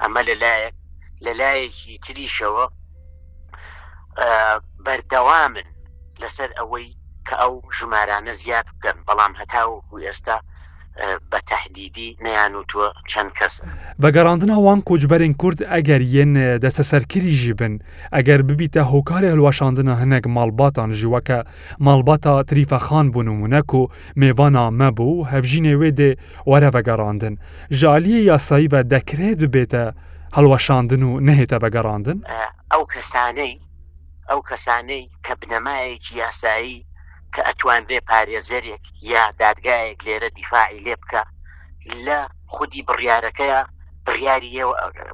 ئەمە 0.00 0.20
لەلایەک 0.28 0.76
لەلایەکی 1.26 1.94
تریشەوە 2.04 2.64
بەردەوامن 4.84 5.68
لەسەر 6.22 6.50
ئەوەی 6.58 6.88
کە 7.26 7.34
ئەو 7.42 7.54
ژمارانە 7.76 8.32
زیاد 8.42 8.66
بکەن 8.74 8.98
بەڵام 9.08 9.32
هەتا 9.40 9.62
و 9.70 9.96
ئێستا 10.06 10.36
بە 11.32 11.38
تهدیدی 11.50 12.08
نەیانوتوە 12.24 12.86
چەند 13.12 13.30
کەس 13.38 13.54
بە 14.02 14.08
گەڕاندن 14.16 14.50
ئەوان 14.56 14.80
کۆچبەرین 14.88 15.34
کورد 15.40 15.58
ئەگەر 15.72 16.02
یەن 16.16 16.32
دەستە 16.62 16.84
سەرکیریژی 16.90 17.52
بن 17.60 17.72
ئەگەر 18.16 18.40
ببیتە 18.48 18.82
هۆکاری 18.92 19.32
هەلوەشاندنە 19.32 19.94
هەنێک 20.02 20.24
ماڵباتان 20.36 20.90
ژیوەکە 21.00 21.38
ماڵباتە 21.86 22.32
تریفەخان 22.48 23.06
بوون 23.12 23.28
ومونەک 23.30 23.68
و 23.78 23.82
میێوانە 24.20 24.64
مەبوو 24.80 25.26
هەفژینێ 25.32 25.74
وێدێ 25.80 26.10
وەرە 26.50 26.68
بەگەڕاندن 26.74 27.34
ژالیە 27.78 28.20
یاسایی 28.30 28.70
بە 28.72 28.80
دەکرێت 28.94 29.38
ببێتە 29.44 29.84
هەلوەشاندن 30.36 31.02
و 31.08 31.10
نەهێتە 31.26 31.56
بەگەڕاندن 31.62 32.18
ئەو 32.72 32.84
کەسانەی 32.92 33.54
ئەو 34.30 34.40
کەسانەی 34.50 35.02
کە 35.24 35.32
بنەمایەکی 35.40 36.12
یاسایی 36.22 36.78
کە 37.34 37.40
ئەتوانرێ 37.48 37.98
پارێزەرێک 38.08 38.82
یا 39.12 39.22
دادگایەک 39.42 39.98
لێرە 40.06 40.30
دیفاعی 40.38 40.82
لێ 40.84 40.94
بکە 41.00 41.22
لە 42.06 42.18
خودی 42.54 42.82
بڕیارەکەیە 42.88 43.60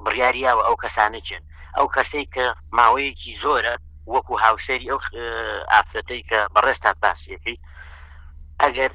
بڕیاریاوە 0.04 0.62
ئەو 0.66 0.76
کەسانەچێن 0.82 1.42
ئەو 1.76 1.86
کەسەی 1.96 2.26
کە 2.34 2.44
ماوەیەکی 2.78 3.32
زۆرە 3.44 3.74
وەکو 4.14 4.34
هاوسری 4.44 4.90
ئەو 4.90 5.00
ئافرەتەی 5.72 6.22
کە 6.30 6.38
بەڕێستان 6.54 6.94
باسیەکەی 7.02 7.58
ئەگەر 8.62 8.92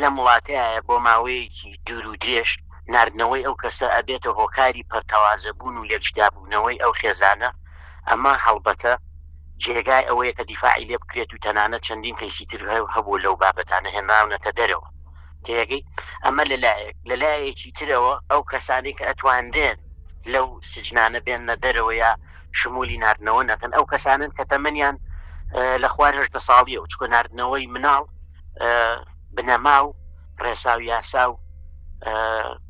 لە 0.00 0.08
وڵاتەیە 0.16 0.64
بۆ 0.86 0.94
ماوەیەکی 1.08 1.68
دوور 1.86 2.06
و 2.08 2.18
درێژ 2.22 2.50
نردنەوەی 2.94 3.46
ئەو 3.46 3.54
کەسە 3.62 3.86
ئەبێتە 3.96 4.30
هۆکاری 4.38 4.88
پەرتەوازە 4.90 5.52
بوون 5.58 5.76
و 5.78 5.88
یەکشدابوونەوەی 5.92 6.80
ئەو 6.82 6.92
خێزانە 7.00 7.50
ئەمە 8.08 8.34
هەڵبەتە 8.46 8.94
جێگای 9.66 10.06
ئەوەیە 10.08 10.32
کە 10.38 10.44
دیفاعی 10.50 10.88
لێ 10.90 10.96
بکرێت 11.02 11.30
و 11.32 11.42
تەنانە 11.44 11.78
چەندین 11.86 12.16
کەیسیتر 12.20 12.60
هەبوو 12.94 13.22
لەو 13.24 13.34
بابەتانە 13.42 13.90
هێناونەتە 13.96 14.50
دەرەوە 14.58 14.88
تێگەی 15.46 15.82
ئەمە 16.24 16.44
لەلایەک 16.50 16.96
لەلایەکی 17.10 17.74
ترەوە 17.78 18.14
ئەو 18.30 18.42
کەسانی 18.52 18.92
کە 18.98 19.04
ئەتواندێن 19.08 19.78
لەو 20.32 20.46
سجنانە 20.72 21.20
بێنە 21.26 21.54
دەرەوە 21.64 21.92
یا 22.04 22.12
شمولی 22.58 23.00
نردنەوە 23.04 23.42
نەکەن 23.50 23.72
ئەو 23.76 23.84
کەسانن 23.92 24.30
کە 24.36 24.44
تەمەنیان 24.50 24.96
لە 25.82 25.88
خوارهشدە 25.94 26.40
ساڵیە 26.48 26.78
و 26.80 26.88
چکۆ 26.92 27.06
نردنەوەی 27.14 27.70
مناڵ 27.74 28.04
بنەما 29.36 29.78
و 29.86 29.90
ڕێساوی 30.44 30.86
یاسا 30.94 31.24
و 31.30 31.34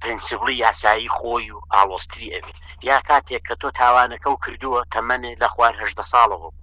پرینسیبلی 0.01 0.57
یاسایی 0.65 1.09
خۆی 1.17 1.49
و 1.55 1.59
ئاڵۆستری 1.75 2.29
ئەوێ 2.37 2.53
یا 2.89 2.97
کاتێک 3.09 3.43
کە 3.49 3.55
تۆ 3.61 3.69
تاوانەکە 3.81 4.29
و 4.33 4.41
کردووە 4.45 4.81
تەمەێ 4.95 5.31
لە 5.43 5.49
خوارهشدە 5.55 6.05
ساڵەوە 6.15 6.41
بوو 6.53 6.59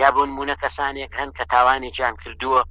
یا 0.00 0.08
بۆ 0.16 0.24
نمونە 0.30 0.54
کەسانێک 0.62 1.12
هەن 1.20 1.30
کە 1.36 1.44
تاوانێکیان 1.52 2.14
کردووە 2.22 2.62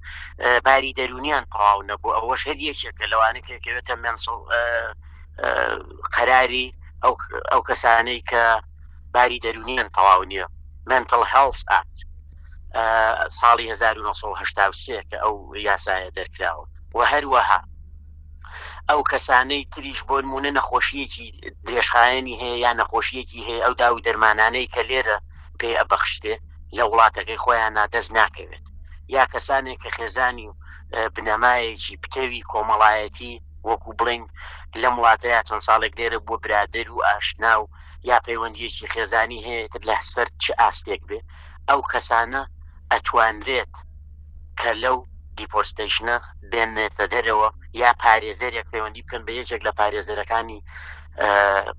باری 0.65 0.93
دەرونیان 0.99 1.45
تەواو 1.53 1.81
نەبوو 1.89 2.15
ئەوە 2.17 2.35
شەریەکێکە 2.43 3.05
لەوانەیەکەوێتە 3.11 3.95
منسڵ 4.03 4.37
قەراری 6.15 6.67
ئەو 7.51 7.61
کەسانەی 7.69 8.19
کە 8.29 8.43
باری 9.15 9.39
دەرونیان 9.45 9.89
تەواو 9.97 10.23
نییە 10.31 10.47
منتل 10.89 11.23
هەڵس 11.33 11.61
ئات 11.71 11.91
ساڵی 13.39 13.65
1970 13.71 15.09
کە 15.11 15.17
ئەو 15.23 15.35
یاسایە 15.67 16.09
دەرکراوە 16.17 16.65
و 16.97 17.01
هەروەها 17.13 17.59
ئەو 18.89 19.01
کەسانەی 19.11 19.61
تریش 19.73 19.99
بۆ 20.09 20.15
نمونە 20.25 20.51
نەخۆشیەکی 20.57 21.27
درێژخایەنی 21.67 22.39
هەیە 22.41 22.57
یا 22.65 22.71
نەخۆشیەکی 22.81 23.41
هەیە 23.47 23.61
ئەو 23.65 23.73
دا 23.81 23.87
و 23.95 24.03
دەرمانانەی 24.07 24.71
کە 24.73 24.81
لێرە 24.89 25.17
پێ 25.59 25.69
ئەبەخشتێ 25.79 26.35
لە 26.77 26.83
وڵاتەکەی 26.91 27.41
خۆیان 27.43 27.73
نادەست 27.79 28.11
ناکەوێت 28.19 28.65
یا 29.15 29.23
کەسانێک 29.33 29.77
کە 29.83 29.89
خێزانی 29.97 30.47
و 30.49 30.53
بنەمایەکی 31.15 31.99
پتەوی 32.03 32.47
کۆمەڵایەتی 32.51 33.33
وەکو 33.69 33.91
بڵین 33.99 34.23
لە 34.81 34.89
وڵاتەیە 34.95 35.41
چەند 35.47 35.63
ساڵێک 35.67 35.93
لێرە 35.99 36.19
بۆ 36.27 36.35
برادر 36.43 36.87
و 36.93 37.03
ئاشنا 37.07 37.53
و 37.61 37.69
یا 38.09 38.17
پەیوەندیەکی 38.25 38.85
خێزانی 38.93 39.39
هەیە 39.47 39.63
لە 39.87 39.97
سەر 40.13 40.27
چ 40.43 40.45
ئاستێک 40.59 41.01
بێ 41.09 41.19
ئەو 41.69 41.79
کەسانە 41.91 42.41
ئەتوانرێت 42.91 43.73
کە 44.59 44.71
لەو 44.83 44.97
دیپۆستیشنە 45.37 46.17
بێنێتە 46.51 47.05
دەرەوە 47.13 47.49
یا 47.81 47.89
پارێزەرێک 48.03 48.65
پەیوەندی 48.71 49.03
بکەن 49.05 49.21
بە 49.27 49.31
یەکێک 49.39 49.61
لە 49.67 49.71
پارێزەرەکانی 49.79 50.59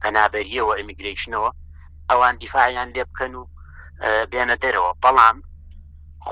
پەنابەریەوە 0.03 0.73
ئەمیگریشنەوە 0.79 1.51
ئەوان 2.11 2.35
دیفاعیان 2.43 2.89
لێ 2.97 3.05
بکەن 3.11 3.33
و 3.37 3.43
بێنە 4.33 4.57
دەرەوە 4.65 4.93
بەڵام 5.05 5.37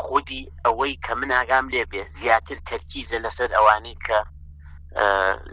خودی 0.01 0.43
ئەوەی 0.65 0.95
کە 1.05 1.13
من 1.21 1.31
ئاگام 1.39 1.67
لێ 1.75 1.83
بێ 1.91 2.03
زیاتر 2.19 2.59
تەرکیزە 2.71 3.19
لەسەر 3.25 3.51
ئەوانەی 3.57 3.99
کە 4.07 4.19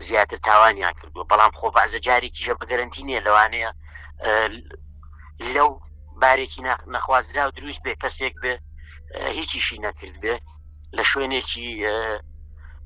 زیاتر 0.08 0.38
تاوانیان 0.48 0.94
کردو 1.00 1.28
بەڵام 1.32 1.52
خۆ 1.60 1.68
بازە 1.76 2.00
جارێکیشە 2.08 2.54
بەگەرنتی 2.60 3.04
نیە 3.08 3.22
لەوانەیە 3.28 3.72
لەو 5.56 5.70
بارێکی 6.22 6.62
نەخوازرا 6.94 7.44
و 7.48 7.52
دروست 7.58 7.82
بێ 7.86 7.94
کەسێک 8.04 8.36
بێ 8.44 8.54
هیچیشی 9.38 9.80
نەکرد 9.86 10.16
بێ 10.24 10.36
لە 10.98 11.04
شوێنێکی 11.12 11.68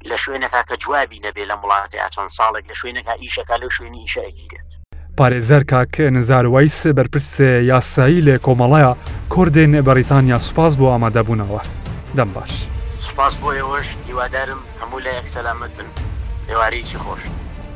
لە 0.09 0.17
شوێنەکە 0.23 0.61
کە 0.69 0.75
جوابی 0.83 1.23
نەبێ 1.25 1.43
لە 1.51 1.55
وڵاتی 1.61 2.01
ئاچەند 2.03 2.31
ساڵێک 2.37 2.65
لە 2.71 2.75
شوێنەکە 2.81 3.13
ئیشەکە 3.23 3.55
لەو 3.61 3.69
شوێنی 3.77 4.01
ئیشەگیرێت 4.05 4.71
پارێزەر 5.17 5.63
کاک 5.71 5.95
نزاروایس 6.01 6.87
بەرپرسێ 6.87 7.49
یاسایی 7.71 8.21
لێ 8.27 8.35
کۆمەڵایە 8.45 8.93
کوردێن 9.33 9.73
بەریتانیا 9.87 10.39
سوپاس 10.47 10.73
بۆ 10.79 10.87
ئامادەبوونەوە 10.93 11.61
دەم 12.17 12.29
باش 12.35 12.53
سوپاس 13.07 13.37
بۆ 13.41 13.49
ئێوەش 13.57 13.87
هیوادارم 14.07 14.59
هەموو 14.81 14.99
لە 15.05 15.11
یەک 15.17 15.27
سەلامت 15.35 15.71
بن 15.77 15.87
ێوارێکی 16.51 16.97
خۆش 17.03 17.21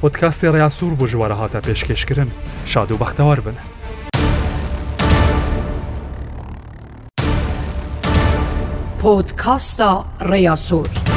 پۆتکاسی 0.02 0.46
ڕاستور 0.56 0.94
بۆ 1.00 1.06
ژوارە 1.12 1.36
هاتە 1.42 1.60
پێشکەشکردن 1.68 2.30
شاد 2.66 2.92
و 2.92 2.98
بەختەوار 3.02 3.40
بن. 3.46 3.58
پۆتکاستا 9.02 9.92
ڕێیاسۆر. 10.30 11.15